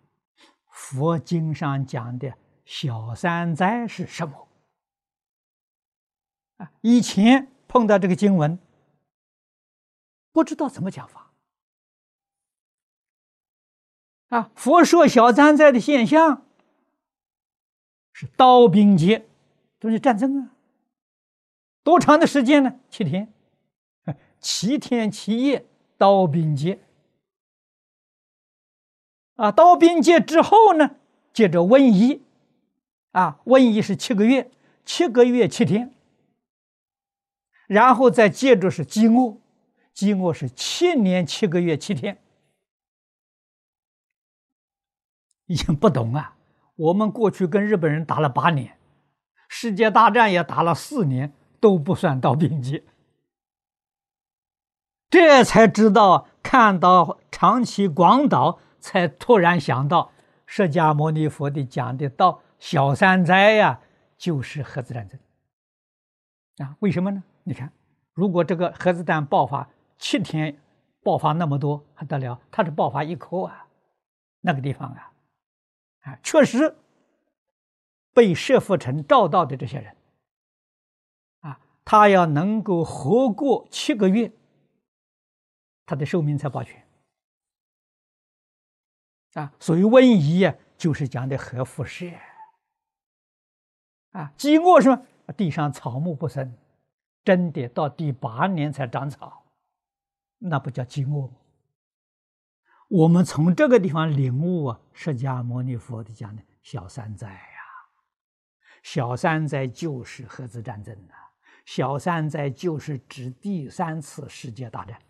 [0.71, 2.33] 佛经上讲的
[2.65, 4.47] 小三灾是什么？
[6.57, 8.57] 啊，以前碰到这个经文，
[10.31, 11.24] 不知道怎么讲法。
[14.35, 16.43] 啊，佛说小三灾的现象
[18.11, 19.25] 是刀兵劫，
[19.79, 20.51] 就是战争啊。
[21.83, 22.77] 多长的时间呢？
[22.89, 23.31] 七天，
[24.41, 25.65] 七天七夜，
[25.97, 26.79] 刀兵劫。
[29.35, 30.97] 啊，刀兵劫之后呢，
[31.31, 32.21] 接着瘟疫，
[33.11, 34.51] 啊，瘟疫是七个月，
[34.83, 35.93] 七个月七天，
[37.67, 39.37] 然后再接着是饥饿，
[39.93, 42.17] 饥饿是七年七个月七天，
[45.47, 46.35] 已经不懂啊。
[46.75, 48.77] 我们过去跟日本人打了八年，
[49.47, 52.83] 世界大战也打了四年，都不算刀兵劫，
[55.09, 58.59] 这才知道看到长崎、广岛。
[58.77, 60.11] 才突然想到，
[60.45, 63.79] 释迦牟尼佛的讲的到小三灾呀，
[64.15, 65.19] 就是核子战争
[66.59, 66.75] 啊？
[66.81, 67.23] 为什么呢？
[67.45, 67.73] 你看，
[68.13, 70.61] 如果这个核子弹爆发七天，
[71.01, 72.39] 爆发那么多还得了？
[72.51, 73.65] 它是爆发一颗啊，
[74.41, 75.11] 那个地方啊，
[76.05, 76.75] 啊，确实
[78.13, 79.95] 被射浮尘照到的这些人
[81.41, 84.31] 啊，他要能够活过七个月，
[85.85, 86.81] 他的寿命才保全。
[89.33, 92.13] 啊，所以瘟疫呀，就是讲的核辐射。
[94.11, 95.05] 啊，饥饿是么？
[95.35, 96.55] 地上草木不生，
[97.23, 99.43] 真的到第八年才长草，
[100.37, 101.33] 那不叫饥饿吗？
[102.95, 107.39] 我们从这个地方领悟啊，释迦牟尼佛的讲的小三灾呀，
[108.83, 111.13] 小三灾就是核子战争呐，
[111.65, 115.01] 小三灾就是指第三次世界大战。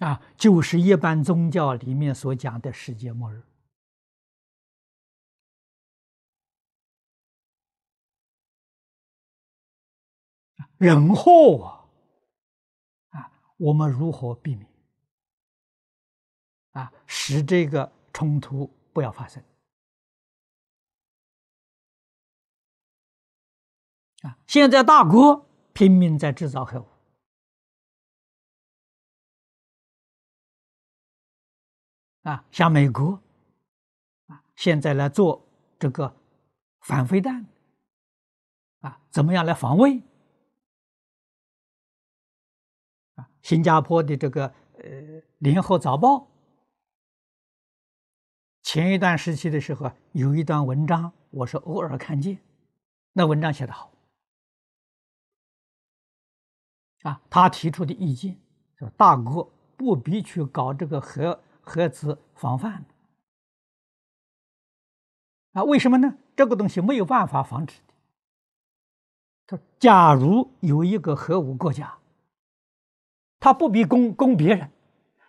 [0.00, 3.42] 啊，就是一般宗教里面所讲的世界末日。
[10.76, 11.77] 人祸啊，
[13.58, 14.66] 我们如何避免？
[16.72, 19.42] 啊，使这个冲突不要发生。
[24.22, 26.86] 啊，现在大国拼命在制造核武。
[32.22, 33.20] 啊，像美国，
[34.26, 35.44] 啊，现在来做
[35.78, 36.14] 这个
[36.80, 37.46] 反飞弹，
[38.80, 40.02] 啊，怎么样来防卫？
[43.42, 44.46] 新加坡的这个
[44.78, 44.84] 呃
[45.38, 46.16] 《联合早报》
[48.62, 52.38] 前一段时期的时候，有一段文章，我是偶尔看见，
[53.12, 53.90] 那文章写得好
[57.02, 58.38] 啊，他提出的意见
[58.76, 62.84] 说：大国不必去搞这个核核子防范
[65.52, 65.64] 啊？
[65.64, 66.18] 为什么呢？
[66.36, 67.94] 这个东西没有办法防止的。
[69.46, 71.97] 他假如有一个核武国家，
[73.40, 74.70] 他不必攻攻别人，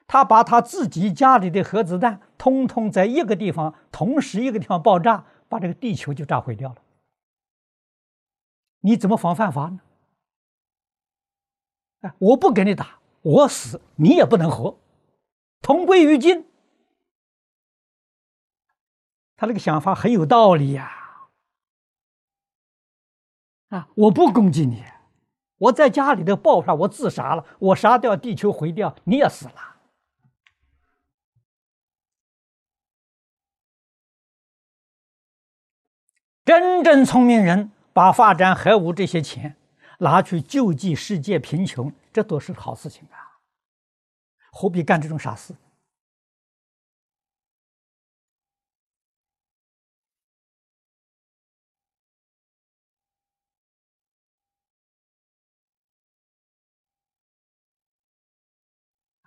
[0.08, 6.82] 他把他自己家里的核子弹通通在一个地方同时一个地方爆炸，把这个地球就炸毁掉了。
[8.82, 9.80] 你怎么防范法呢？
[12.02, 14.80] 啊，我不跟你打，我死你也不能活，
[15.62, 16.46] 同归于尽。
[19.36, 20.96] 他那个想法很有道理呀。
[23.68, 24.84] 啊，我不攻击你，
[25.60, 29.54] 我在家里头爆发，我自杀了，我杀掉地球毁掉，你也死了。
[36.44, 39.56] 真正聪明人把发展核武这些钱
[40.00, 43.38] 拿去救济世界贫穷，这都是好事情啊，
[44.52, 45.54] 何必干这种傻事？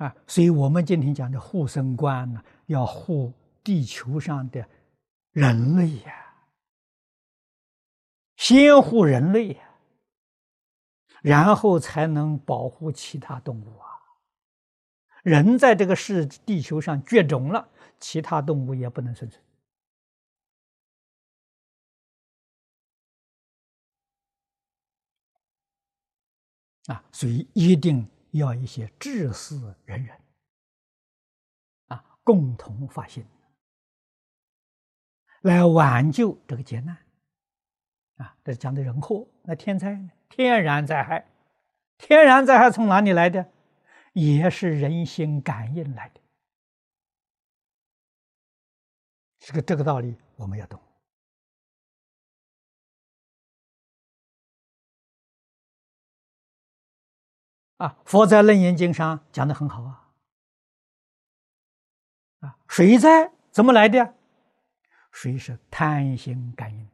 [0.03, 3.33] 啊，所以我们今天讲的护生观呢，要护
[3.63, 4.67] 地球上的
[5.31, 6.45] 人类呀，
[8.37, 9.63] 先护人类呀，
[11.23, 13.87] 然后才能保护其他动物啊。
[15.23, 17.69] 人在这个世地球上绝种了，
[18.01, 19.41] 其他动物也不能生存
[26.87, 28.05] 啊，所以一定。
[28.33, 29.55] 要一些志士
[29.85, 30.21] 仁人
[31.87, 33.25] 啊，共同发心，
[35.43, 36.97] 来挽救这个劫难
[38.17, 38.37] 啊！
[38.45, 40.11] 这讲的人祸，那天灾呢？
[40.29, 41.27] 天然灾害，
[41.99, 43.51] 天然灾害从哪里来的？
[44.15, 46.21] 也是人心感应来的。
[49.39, 50.81] 这个这个道理我们要懂。
[57.83, 60.13] 啊，佛在《楞严经》上讲的很好啊！
[62.39, 64.15] 啊，水灾怎么来的？
[65.11, 66.89] 水是贪心感应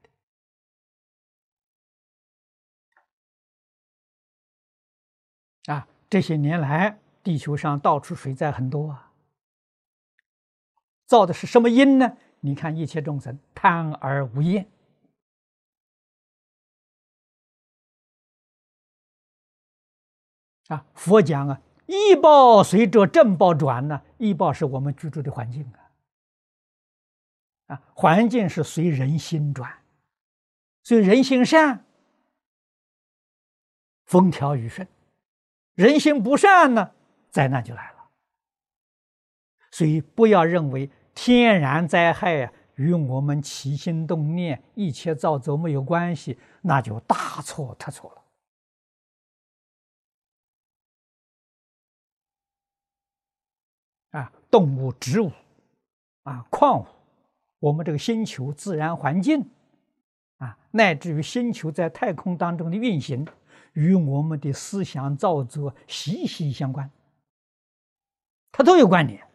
[5.67, 5.75] 的。
[5.75, 9.13] 啊，这些年来，地球上到处水灾很多啊，
[11.05, 12.17] 造的是什么因呢？
[12.41, 14.67] 你看，一切众生贪而无厌。
[20.69, 24.01] 啊，佛讲啊，医报随着正报转呢。
[24.19, 29.71] 医报是我们居住的环境啊，啊，环境是随人心转，
[30.85, 31.85] 所以人心善，
[34.05, 34.87] 风调雨顺；
[35.75, 36.93] 人心不善呢，
[37.31, 37.99] 灾难就来了。
[39.71, 48.18] 所以不要认为天然灾害啊与我们起心动念、一切造作没有关系，那就大错特错了。
[54.51, 55.31] 动物、植物，
[56.23, 56.87] 啊，矿物，
[57.59, 59.49] 我们这个星球自然环境，
[60.39, 63.27] 啊，乃至于星球在太空当中的运行，
[63.75, 66.91] 与我们的思想造作息息相关，
[68.53, 69.27] 它都有关联，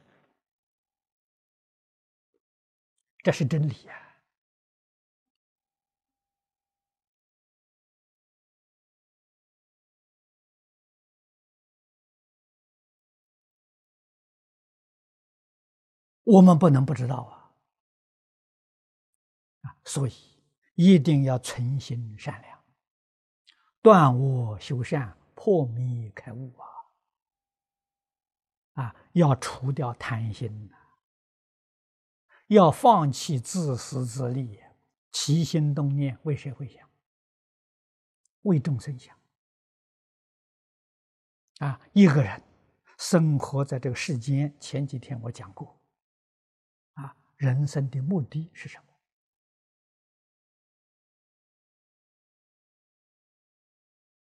[3.23, 4.02] 这是真理呀。
[16.23, 17.51] 我们不能不知道啊！
[19.63, 20.13] 啊，所以
[20.75, 22.63] 一定要存心善良，
[23.81, 26.55] 断恶修善，破迷开悟
[28.75, 28.83] 啊！
[28.83, 30.75] 啊，要除掉贪心呐，
[32.47, 34.59] 要放弃自私自利，
[35.11, 36.89] 起心动念为谁会想，
[38.43, 39.15] 为众生想。
[41.59, 42.41] 啊，一个人
[42.97, 45.82] 生活在这个世间，前几天我讲过。
[47.43, 48.77] 人生的目的是什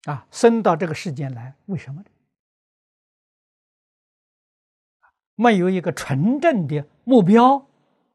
[0.04, 0.14] 么？
[0.14, 2.10] 啊，生到这个世间来，为什么呢？
[5.34, 7.68] 没有一个纯正的目标，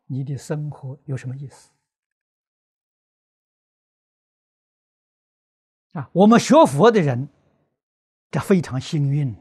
[0.07, 1.71] 你的生活有什么意思？
[5.93, 7.29] 啊，我们学佛的人，
[8.31, 9.35] 这非常幸运，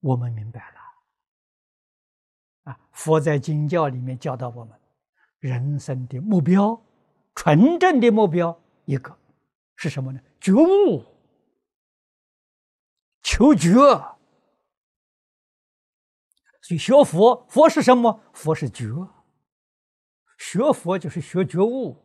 [0.00, 0.73] 我们明白了。
[2.94, 4.76] 佛在经教里面教导我们，
[5.38, 6.80] 人生的目标，
[7.34, 9.14] 纯正的目标一个，
[9.76, 10.20] 是什么呢？
[10.40, 11.04] 觉悟，
[13.22, 13.70] 求觉。
[16.62, 18.20] 所以学佛，佛是什么？
[18.32, 18.86] 佛是觉。
[20.38, 21.96] 学佛就是学觉悟，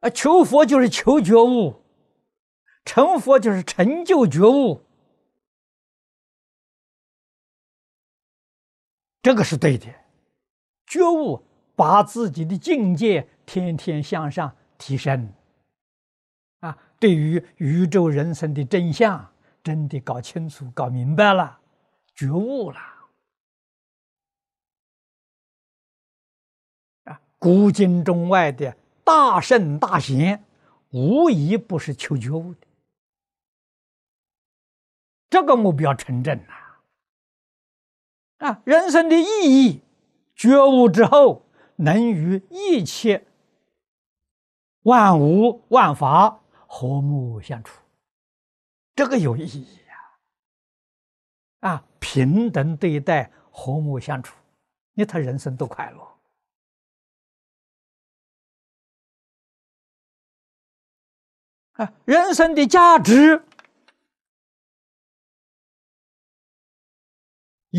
[0.00, 1.82] 啊，求佛就是求觉悟，
[2.84, 4.86] 成佛就是成就觉悟，
[9.28, 9.86] 这个是对的。
[10.86, 11.44] 觉悟
[11.76, 15.30] 把自己的境界天天向上提升，
[16.60, 19.30] 啊，对于宇宙人生的真相。
[19.62, 21.60] 真的搞清楚、搞明白了，
[22.14, 22.78] 觉悟了
[27.04, 27.20] 啊！
[27.38, 28.74] 古今中外的
[29.04, 30.42] 大圣大贤，
[30.88, 32.66] 无一不是求觉悟的。
[35.28, 36.57] 这个目标成真了啊！
[38.38, 39.82] 啊人生的意义，
[40.34, 43.26] 觉悟之后，能与一切
[44.82, 47.82] 万物万法和睦相处。
[48.94, 50.18] 这个有意义呀！
[51.60, 54.36] 啊，平等对待，和睦相处，
[54.94, 56.08] 你他人生多快乐
[61.72, 61.92] 啊！
[62.04, 63.44] 人生的价值，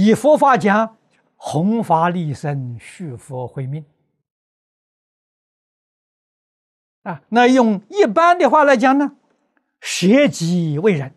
[0.02, 0.98] 以佛法讲，
[1.36, 3.86] 弘法利生，续佛慧命
[7.04, 7.22] 啊。
[7.28, 9.18] 那用一般的话来讲呢？
[9.82, 11.14] 舍己为人，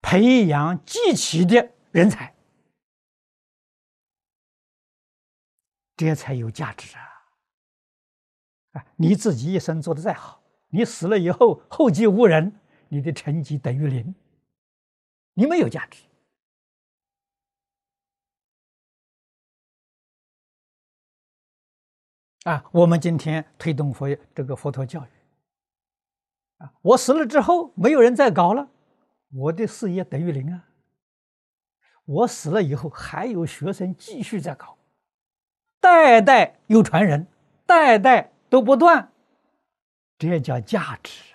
[0.00, 2.34] 培养积极的人才，
[5.96, 7.02] 这才有价值啊！
[8.72, 12.60] 啊，你自己一生做的再好，你死了以后后继无人，
[12.92, 14.12] 你的成绩等于零，
[15.34, 16.02] 你没有价值。
[22.44, 25.08] 啊，我们今天推动佛这个佛陀教育，
[26.58, 28.68] 啊，我死了之后没有人再搞了，
[29.32, 30.66] 我的事业等于零啊。
[32.06, 34.76] 我死了以后还有学生继续在搞，
[35.78, 37.28] 代代有传人，
[37.66, 39.12] 代代都不断，
[40.18, 41.29] 这叫价值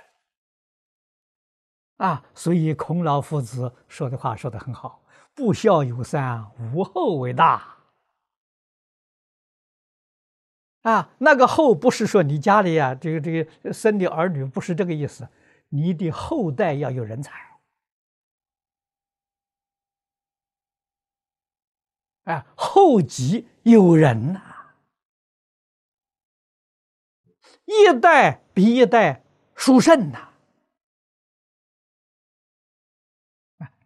[1.97, 2.23] 啊。
[2.33, 7.73] 所以孔老夫子说的话说的很好：“不孝有三，无后为大。”
[10.85, 15.27] 啊，那个后不是说你家里呀，这个这个生的儿女不是这个意思，
[15.69, 17.57] 你的后代要有人才，
[22.25, 24.41] 啊，后继有人呐，
[27.65, 29.23] 一代比一代
[29.55, 30.33] 殊胜呐，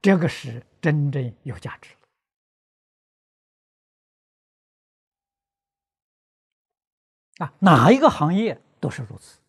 [0.01, 1.95] 这个是真正有价值。
[7.37, 9.39] 啊，哪一个行业都是如此。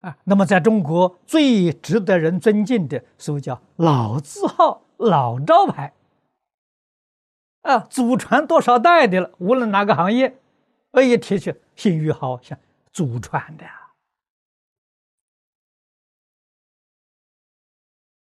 [0.00, 5.92] 啊，那么在中国最值得人尊敬的，所谓叫老字号、老招牌，
[7.62, 10.40] 啊，祖传多少代的了，无论哪个行业，
[10.92, 12.58] 哎一提起信誉好像
[12.92, 13.87] 祖传的，啊，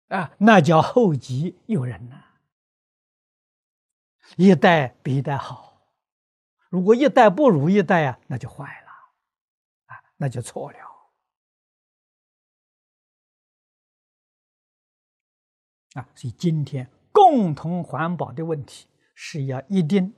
[0.07, 2.23] 啊那叫后继有人呐。
[4.35, 5.81] 一代比一代好，
[6.69, 8.91] 如果一代不如一代啊，那就坏了，
[9.85, 10.77] 啊，那就错了。
[15.93, 20.13] 啊，所以今天共同环保的问题是要一定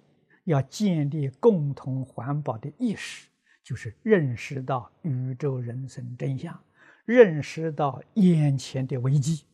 [0.45, 3.27] 要建立共同环保的意识，
[3.63, 6.59] 就是认识到宇宙人生真相，
[7.05, 9.45] 认识到眼前的危机。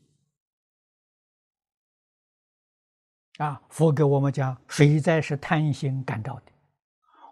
[3.38, 6.52] 啊，佛给我们讲，水灾是贪心感召的，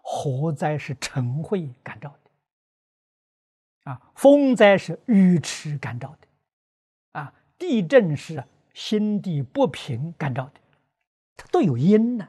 [0.02, 6.28] 火灾是嗔恚感召的，啊，风灾是愚痴感召的，
[7.12, 8.44] 啊，地震是
[8.74, 10.60] 心地不平感召的，
[11.38, 12.28] 它都有因呢。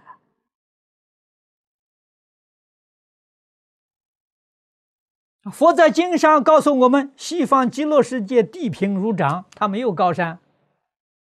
[5.51, 10.39] 佛在经上告诉我们，西方极乐世界地平如掌，它没有高山，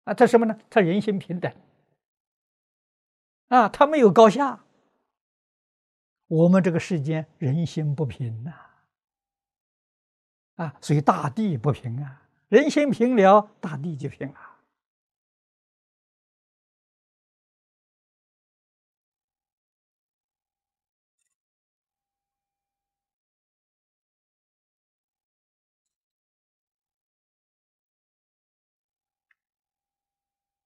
[0.04, 0.60] 啊，它什么呢？
[0.70, 1.51] 它人心平等。
[3.54, 4.64] 啊，他没有高下。
[6.26, 8.51] 我们这个世间人心不平呐，
[10.56, 14.39] 啊，所以大地不平啊，人心平了，大地就平了。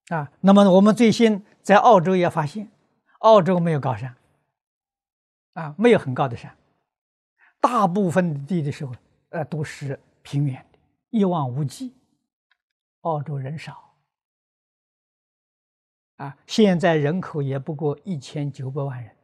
[0.08, 2.72] 啊，那么我们最新在澳洲也发现，
[3.20, 4.16] 澳洲没有高山，
[5.54, 6.56] 啊，没有很高的山，
[7.60, 8.94] 大部分的地的时候，
[9.30, 11.94] 呃，都是平原的，一望无际。
[13.02, 13.94] 澳洲人少，
[16.18, 19.16] 啊，现在人口也不过一千九百万人，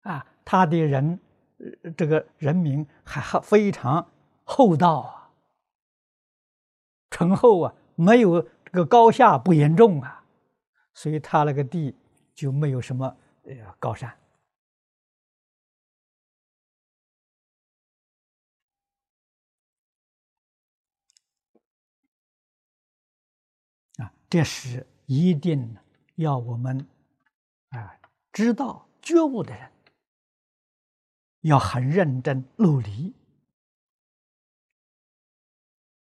[0.00, 1.20] 啊，他的人，
[1.96, 4.10] 这个人民还还非常
[4.42, 5.30] 厚道啊。
[7.10, 10.21] 醇厚啊，没有这个高下不严重啊，
[10.94, 11.94] 所以他那个地
[12.34, 14.10] 就没有什么呃高山
[23.96, 25.76] 啊，这是一定
[26.16, 26.88] 要我们
[27.70, 27.98] 啊
[28.32, 29.70] 知道觉悟的人
[31.40, 33.14] 要很认真努力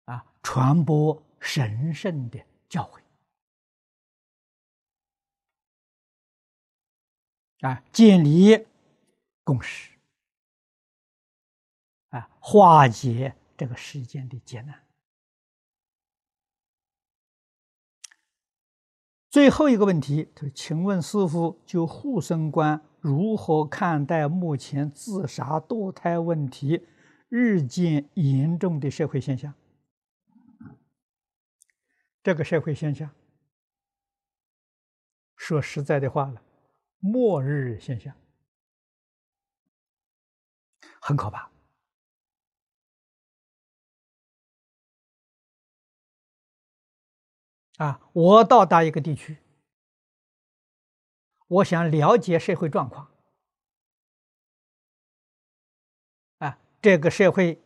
[0.05, 0.25] 啊。
[0.41, 2.96] 传播神圣的教诲
[7.61, 8.65] 啊，建立
[9.43, 9.91] 共识
[12.09, 14.83] 啊，化解这个世间的艰难。
[19.29, 26.87] 最后一个问题，就是请问师傅，就护生观如何看待目前自杀堕胎问题
[27.27, 29.53] 日渐严重的社会现象？
[32.23, 33.09] 这个社会现象，
[35.35, 36.41] 说实在的话了，
[36.99, 38.15] 末日现象
[41.01, 41.49] 很可怕
[47.77, 48.01] 啊！
[48.13, 49.37] 我到达一个地区，
[51.47, 53.11] 我想了解社会状况
[56.39, 57.61] 啊，这个社会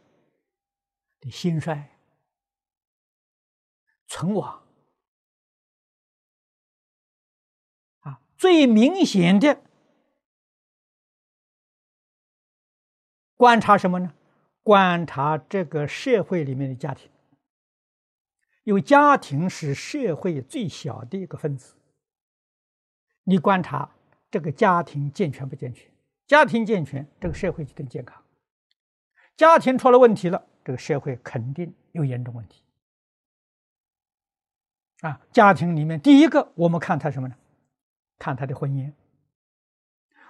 [1.20, 1.90] 的兴衰。
[4.08, 4.68] 存亡
[8.42, 9.62] 最明显的
[13.38, 14.12] 观察什么呢？
[14.64, 17.08] 观察这个社会里面的家庭，
[18.64, 21.76] 因为家庭是社会最小的一个分子。
[23.26, 23.92] 你观察
[24.32, 25.88] 这个家庭健全不健全？
[26.26, 28.20] 家庭健全，这个社会就更健康；
[29.38, 32.64] 家庭出了问题了，这个社会肯定有严重问题。
[35.02, 37.36] 啊，家庭里面第一个，我们看他什么呢？
[38.22, 38.94] 看他的婚姻。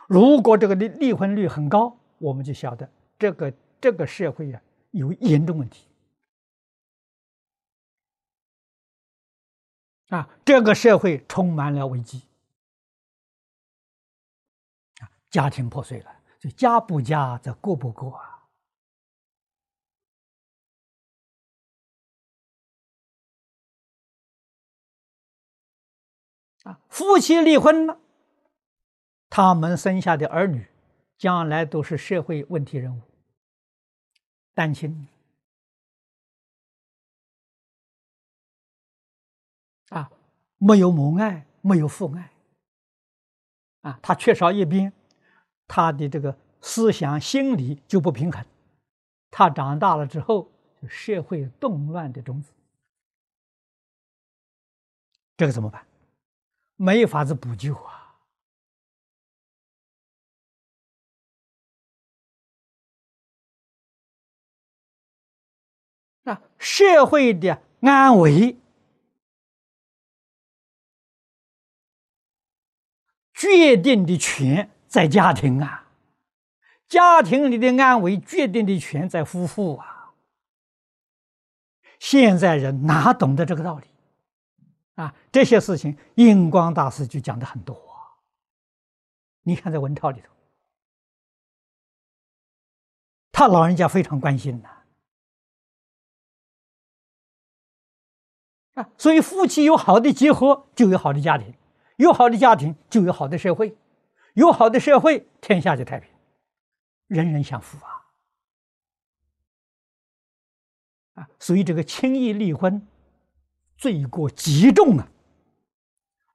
[0.08, 2.90] 如果这个离离婚率很高，我们就晓得
[3.20, 4.62] 这个这个社会啊
[4.92, 5.86] 有严重问题。
[10.08, 12.22] 啊，这个社会充满了危机。
[15.02, 18.31] 啊，家庭破碎了，就家不家则过不过啊。
[26.64, 28.00] 啊，夫妻离婚了，
[29.30, 30.68] 他们生下的儿女，
[31.18, 33.02] 将来都是社会问题人物。
[34.54, 35.08] 单亲
[39.90, 40.12] 啊，
[40.58, 42.32] 没有母爱，没有父爱，
[43.82, 44.94] 啊，他缺少一边，
[45.68, 48.46] 他的这个思想心理就不平衡，
[49.32, 50.52] 他长大了之后，
[50.88, 52.54] 社会动乱的种子，
[55.38, 55.84] 这个怎么办？
[56.82, 58.18] 没法子补救啊！
[66.24, 68.58] 那，社会的安危
[73.36, 75.88] 决定的权在家庭啊，
[76.88, 80.16] 家庭里的安危决定的权在夫妇啊。
[82.00, 83.91] 现在人哪懂得这个道理？
[85.32, 87.80] 这些事情，印光大师就讲的很多。
[89.44, 90.28] 你看在文钞里头，
[93.32, 94.70] 他老人家非常关心呐。
[98.74, 101.54] 啊，所以夫妻有好的结合，就有好的家庭；
[101.98, 103.76] 有好的家庭，就有好的社会；
[104.34, 106.10] 有好的社会，天下就太平，
[107.08, 108.06] 人人享福啊！
[111.16, 112.86] 啊，所以这个轻易离婚。
[113.78, 115.11] 罪过极重啊！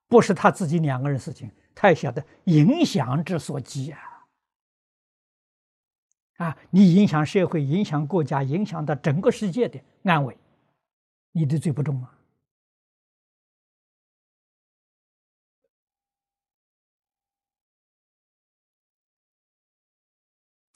[0.09, 4.01] 不是他自己两个人事情，他也晓得影响之所及啊！
[6.37, 10.37] 啊，你影响社会，影响国家，影响到整个世界的安危，
[11.33, 12.13] 你的罪不重吗？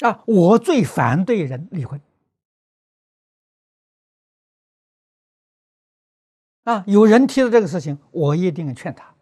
[0.01, 2.01] 啊，我最反对人离婚。
[6.65, 9.15] 啊，有人提到这个事情，我一定劝他。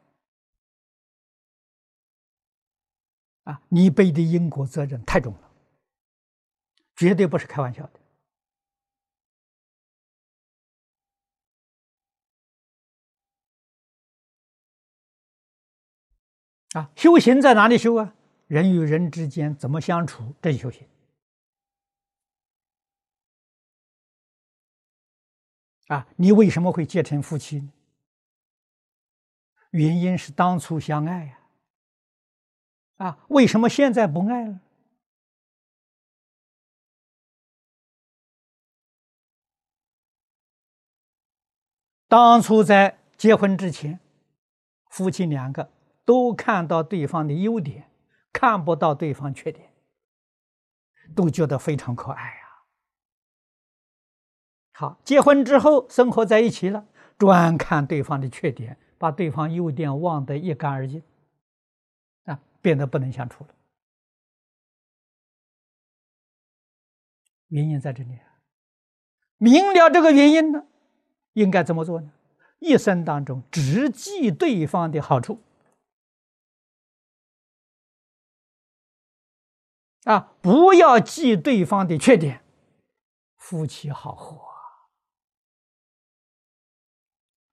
[3.49, 5.51] 啊，你背的因果责任太重了，
[6.95, 7.91] 绝对不是开玩笑的。
[16.79, 18.15] 啊，修行在哪里修啊？
[18.49, 20.35] 人与人之间怎么相处？
[20.43, 20.87] 这修行。
[25.87, 27.73] 啊，你为什么会结成夫妻呢？
[29.71, 31.38] 原因是当初相爱呀。
[32.99, 34.61] 啊为什么现在不爱了？
[42.09, 44.01] 当初在结婚之前，
[44.89, 45.71] 夫妻两个
[46.07, 47.91] 都看到对方的优点，
[48.33, 49.71] 看不到对方缺点，
[51.15, 52.65] 都觉得非常可爱呀。
[54.73, 56.87] 好，结婚之后生活在一起了，
[57.19, 61.03] 专看对方的缺点，把对方优点忘得一干二净。
[62.61, 63.55] 变得不能相处了，
[67.49, 68.19] 原因在这里。
[69.37, 70.67] 明了这个原因呢，
[71.35, 72.13] 应该怎么做呢？
[72.59, 75.41] 一生当中只记对方的好处
[80.03, 82.43] 啊，不要记对方的缺点，
[83.37, 84.49] 夫妻好合。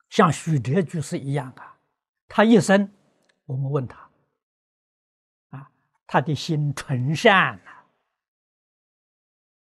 [0.10, 1.78] 像许哲居士一样啊，
[2.28, 2.92] 他一生，
[3.46, 4.05] 我们问他。
[6.08, 7.72] 他的心纯善呐，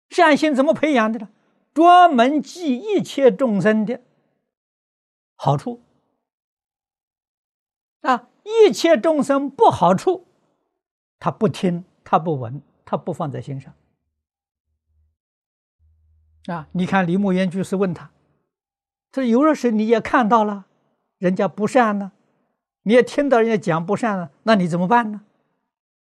[0.09, 1.29] 善心怎么培养的呢？
[1.73, 4.01] 专门记一切众生的
[5.37, 5.83] 好处
[8.01, 10.27] 啊，一切众生不好处，
[11.19, 13.73] 他不听，他不闻，他不放在心上
[16.47, 16.69] 啊。
[16.73, 18.11] 你看李牧言居士问他，
[19.13, 20.67] 他说：“有的时你也看到了
[21.19, 22.13] 人家不善呢，
[22.83, 25.21] 你也听到人家讲不善了，那你怎么办呢？”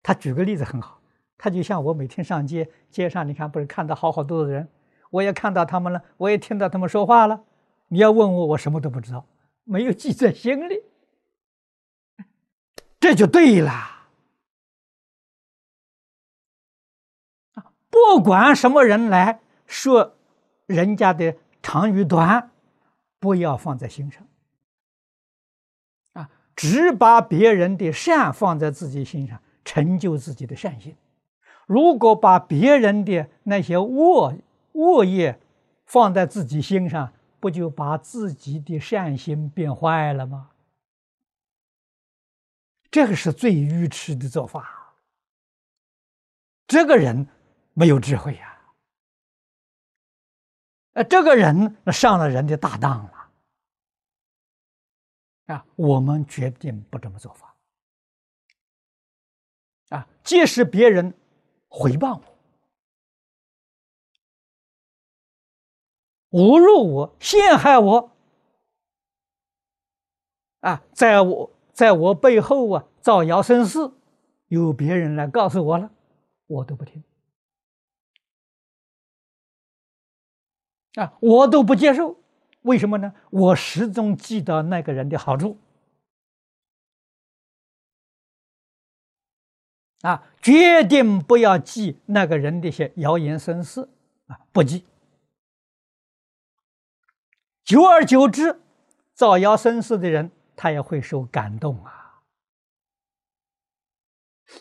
[0.06, 1.00] 他举个例子很好，
[1.36, 4.68] 他就像我每天上街，街上你看不是看到好好多的人，
[5.10, 7.42] 我也看到他们了，我也听到他们说话了。
[7.88, 9.26] 你要问我，我什么都不知道，
[9.64, 10.80] 没有记在心里，
[13.00, 14.06] 这就对了。
[17.90, 20.14] 不管什么人来说
[20.66, 22.52] 人家的长与短，
[23.18, 24.24] 不要放在心上，
[26.12, 29.42] 啊，只把别人的善放在自己心上。
[29.66, 30.96] 成就自己的善心。
[31.66, 34.38] 如果把别人的那些恶
[34.72, 35.38] 恶业
[35.84, 40.50] 放在自己心上，不就把自己的善心变坏了吗？
[42.90, 44.94] 这个是最愚痴的做法。
[46.68, 47.26] 这个人
[47.74, 48.58] 没有智慧呀！
[50.92, 53.12] 呃，这个人那上了人的大当了。
[55.46, 57.45] 啊，我们决定不这么做法。
[59.88, 60.08] 啊！
[60.24, 61.14] 即使别人
[61.68, 62.20] 回报
[66.30, 68.10] 我、侮辱我、陷害我，
[70.60, 73.92] 啊，在我在我背后啊造谣生事，
[74.48, 75.90] 有别人来告诉我了，
[76.46, 77.04] 我都不听，
[80.94, 82.16] 啊，我都不接受。
[82.62, 83.14] 为什么呢？
[83.30, 85.56] 我始终记得那个人的好处。
[90.06, 93.88] 啊，决定不要记那个人的一些谣言生事
[94.28, 94.84] 啊，不记。
[97.64, 98.60] 久而久之，
[99.14, 102.22] 造谣生事的人，他也会受感动啊，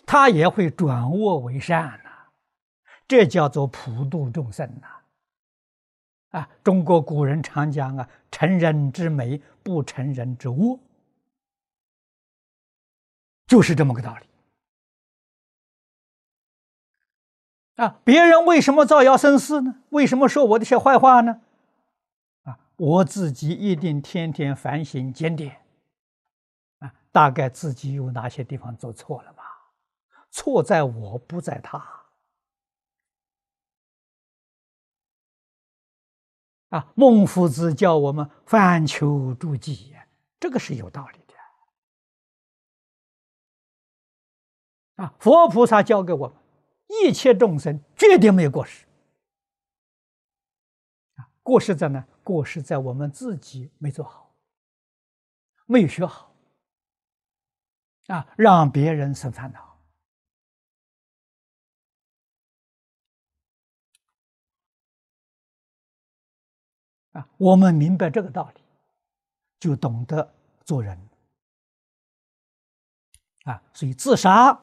[0.04, 2.10] 他也会转恶为善呐，
[3.08, 4.88] 这叫做普度众生呐。
[6.40, 10.80] 啊，中国古人常讲啊，成人之美，不成人之恶，
[13.46, 14.26] 就是这么个道理。
[17.76, 18.00] 啊！
[18.04, 19.82] 别人为什么造谣生事呢？
[19.90, 21.42] 为什么说我的些坏话呢？
[22.44, 22.58] 啊！
[22.78, 25.62] 我自己一定天天反省检点，
[26.80, 29.44] 啊，大概自己有哪些地方做错了吧？
[30.32, 31.86] 错在我不在他。
[36.70, 36.92] 啊！
[36.96, 39.96] 孟夫子教我们反求诸己，
[40.40, 41.34] 这个是有道理的。
[45.04, 45.14] 啊！
[45.20, 46.38] 佛菩萨教给我们。
[46.88, 48.86] 一切众生绝对没有过失
[51.16, 51.28] 啊！
[51.44, 52.06] 过失在哪？
[52.24, 54.34] 过失在我们自己没做好，
[55.66, 56.34] 没有学好
[58.08, 59.78] 啊，让别人生烦恼
[67.12, 67.30] 啊！
[67.38, 68.62] 我们明白这个道理，
[69.60, 70.34] 就懂得
[70.64, 71.00] 做人。
[73.44, 74.60] 啊，所以自杀，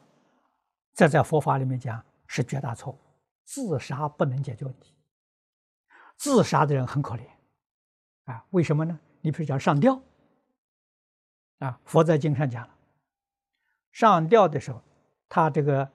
[0.92, 2.98] 这在佛法里面讲是绝大错误。
[3.44, 4.94] 自杀不能解决问题，
[6.16, 7.26] 自杀的人很可怜，
[8.24, 8.98] 啊，为什么呢？
[9.20, 10.00] 你比如讲上吊，
[11.58, 12.74] 啊，佛在经上讲了，
[13.90, 14.80] 上吊的时候，
[15.28, 15.90] 他这个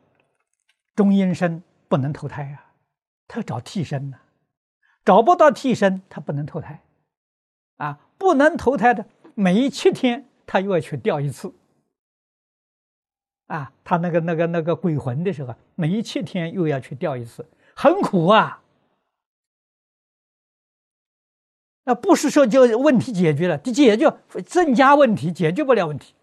[0.94, 2.76] 中阴身不能投胎啊，
[3.28, 4.20] 他找替身呢，
[5.04, 6.84] 找不到替身，他不能投胎，
[7.78, 11.52] 啊，不能投胎的，每七天他又要去吊一次。
[13.48, 17.46] 啊，他那个、那个、那个鬼魂的时候，每七天又要去吊一次，
[17.76, 18.62] 很苦啊。
[21.86, 24.14] 那不是说就问题解决了，就解决
[24.46, 26.14] 增加问题，解决不了问题。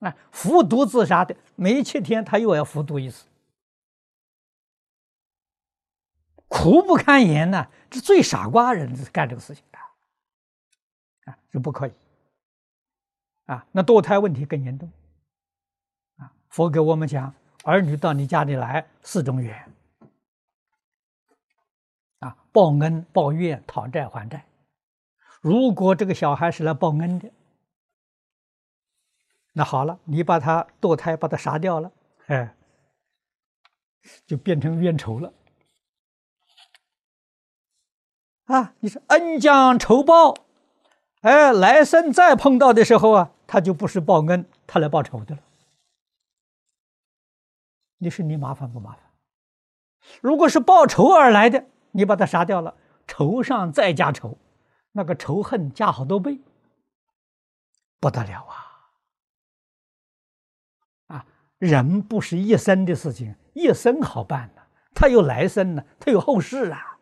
[0.00, 3.24] 啊，服毒自杀的，每七天他又要服毒一次，
[6.48, 7.68] 苦不堪言呐！
[7.88, 11.92] 这最傻瓜人干这个事情的，啊，就不可以。
[13.46, 14.90] 啊，那堕胎问题更严重。
[16.54, 17.34] 佛给我们讲，
[17.64, 19.52] 儿女到你家里来四种缘，
[22.20, 24.46] 啊，报恩、报怨、讨债还债。
[25.40, 27.28] 如果这个小孩是来报恩的，
[29.52, 31.90] 那好了，你把他堕胎，把他杀掉了，
[32.26, 32.54] 哎，
[34.24, 35.32] 就变成冤仇了。
[38.44, 40.36] 啊，你说恩将仇报，
[41.22, 45.42] 哎，来生再碰到的时候啊，他就不是报恩，他来报仇的了。
[48.04, 49.00] 你说你麻烦不麻烦？
[50.20, 52.76] 如果是报仇而来的，你把他杀掉了，
[53.06, 54.36] 仇上再加仇，
[54.92, 56.38] 那个仇恨加好多倍，
[57.98, 61.16] 不得了啊！
[61.16, 61.26] 啊，
[61.56, 64.60] 人不是一生的事情，一生好办呢，
[64.94, 66.98] 他有来生呢，他有后世啊。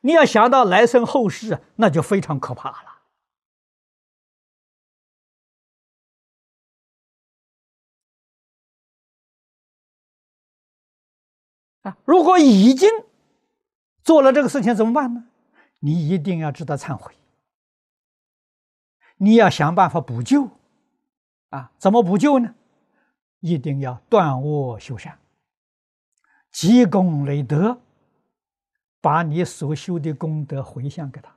[0.00, 2.91] 你要想到来生后世，那就非常可怕了。
[11.82, 12.88] 啊，如果已经
[14.02, 15.24] 做了这个事情，怎么办呢？
[15.80, 17.14] 你一定要知道忏悔，
[19.16, 20.48] 你要想办法补救。
[21.50, 22.54] 啊，怎么补救呢？
[23.40, 25.18] 一定要断恶修善，
[26.50, 27.78] 积功累德，
[29.00, 31.36] 把你所修的功德回向给他。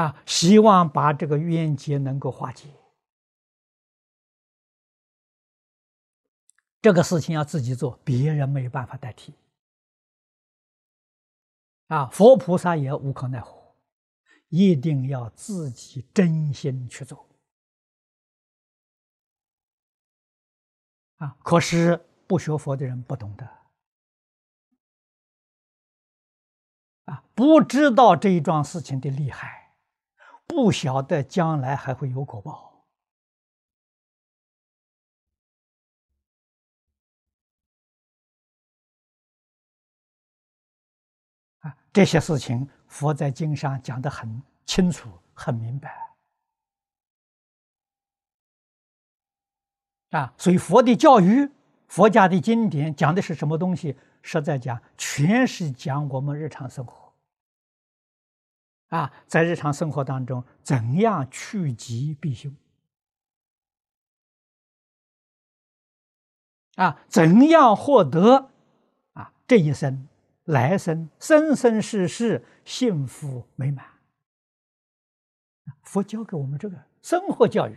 [0.00, 2.68] 啊，希望把这个冤结能够化解。
[6.80, 9.34] 这个事情要自己做，别人没有办法代替。
[11.88, 13.74] 啊，佛菩萨也无可奈何，
[14.48, 17.28] 一定要自己真心去做。
[21.16, 23.48] 啊，可是不学佛的人不懂得，
[27.06, 29.76] 啊，不知道这一桩事情的厉害，
[30.46, 32.75] 不晓得将来还会有果报。
[41.96, 46.14] 这些事情，佛在经上讲的很清楚、很明白
[50.10, 50.34] 啊。
[50.36, 51.50] 所以，佛的教育、
[51.88, 53.96] 佛家的经典讲的是什么东西？
[54.20, 57.14] 实在讲，全是讲我们日常生活
[58.88, 62.54] 啊，在日常生活当中，怎样趋吉避凶
[66.74, 67.02] 啊？
[67.08, 68.50] 怎样获得
[69.14, 70.06] 啊这一生？
[70.46, 73.84] 来生生生世世幸福美满，
[75.82, 77.76] 佛教给我们这个生活教育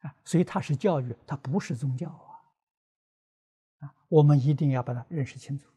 [0.00, 5.68] 啊，所以它是教育，它不是宗教啊，啊，我们一定要把它认识清楚，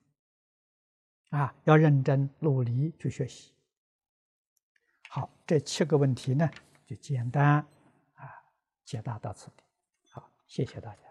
[1.31, 3.51] 啊，要认真努力去学习。
[5.09, 6.47] 好，这七个问题呢，
[6.85, 7.65] 就简单
[8.13, 8.43] 啊
[8.85, 9.63] 解答到此地。
[10.11, 11.08] 好，谢谢大家。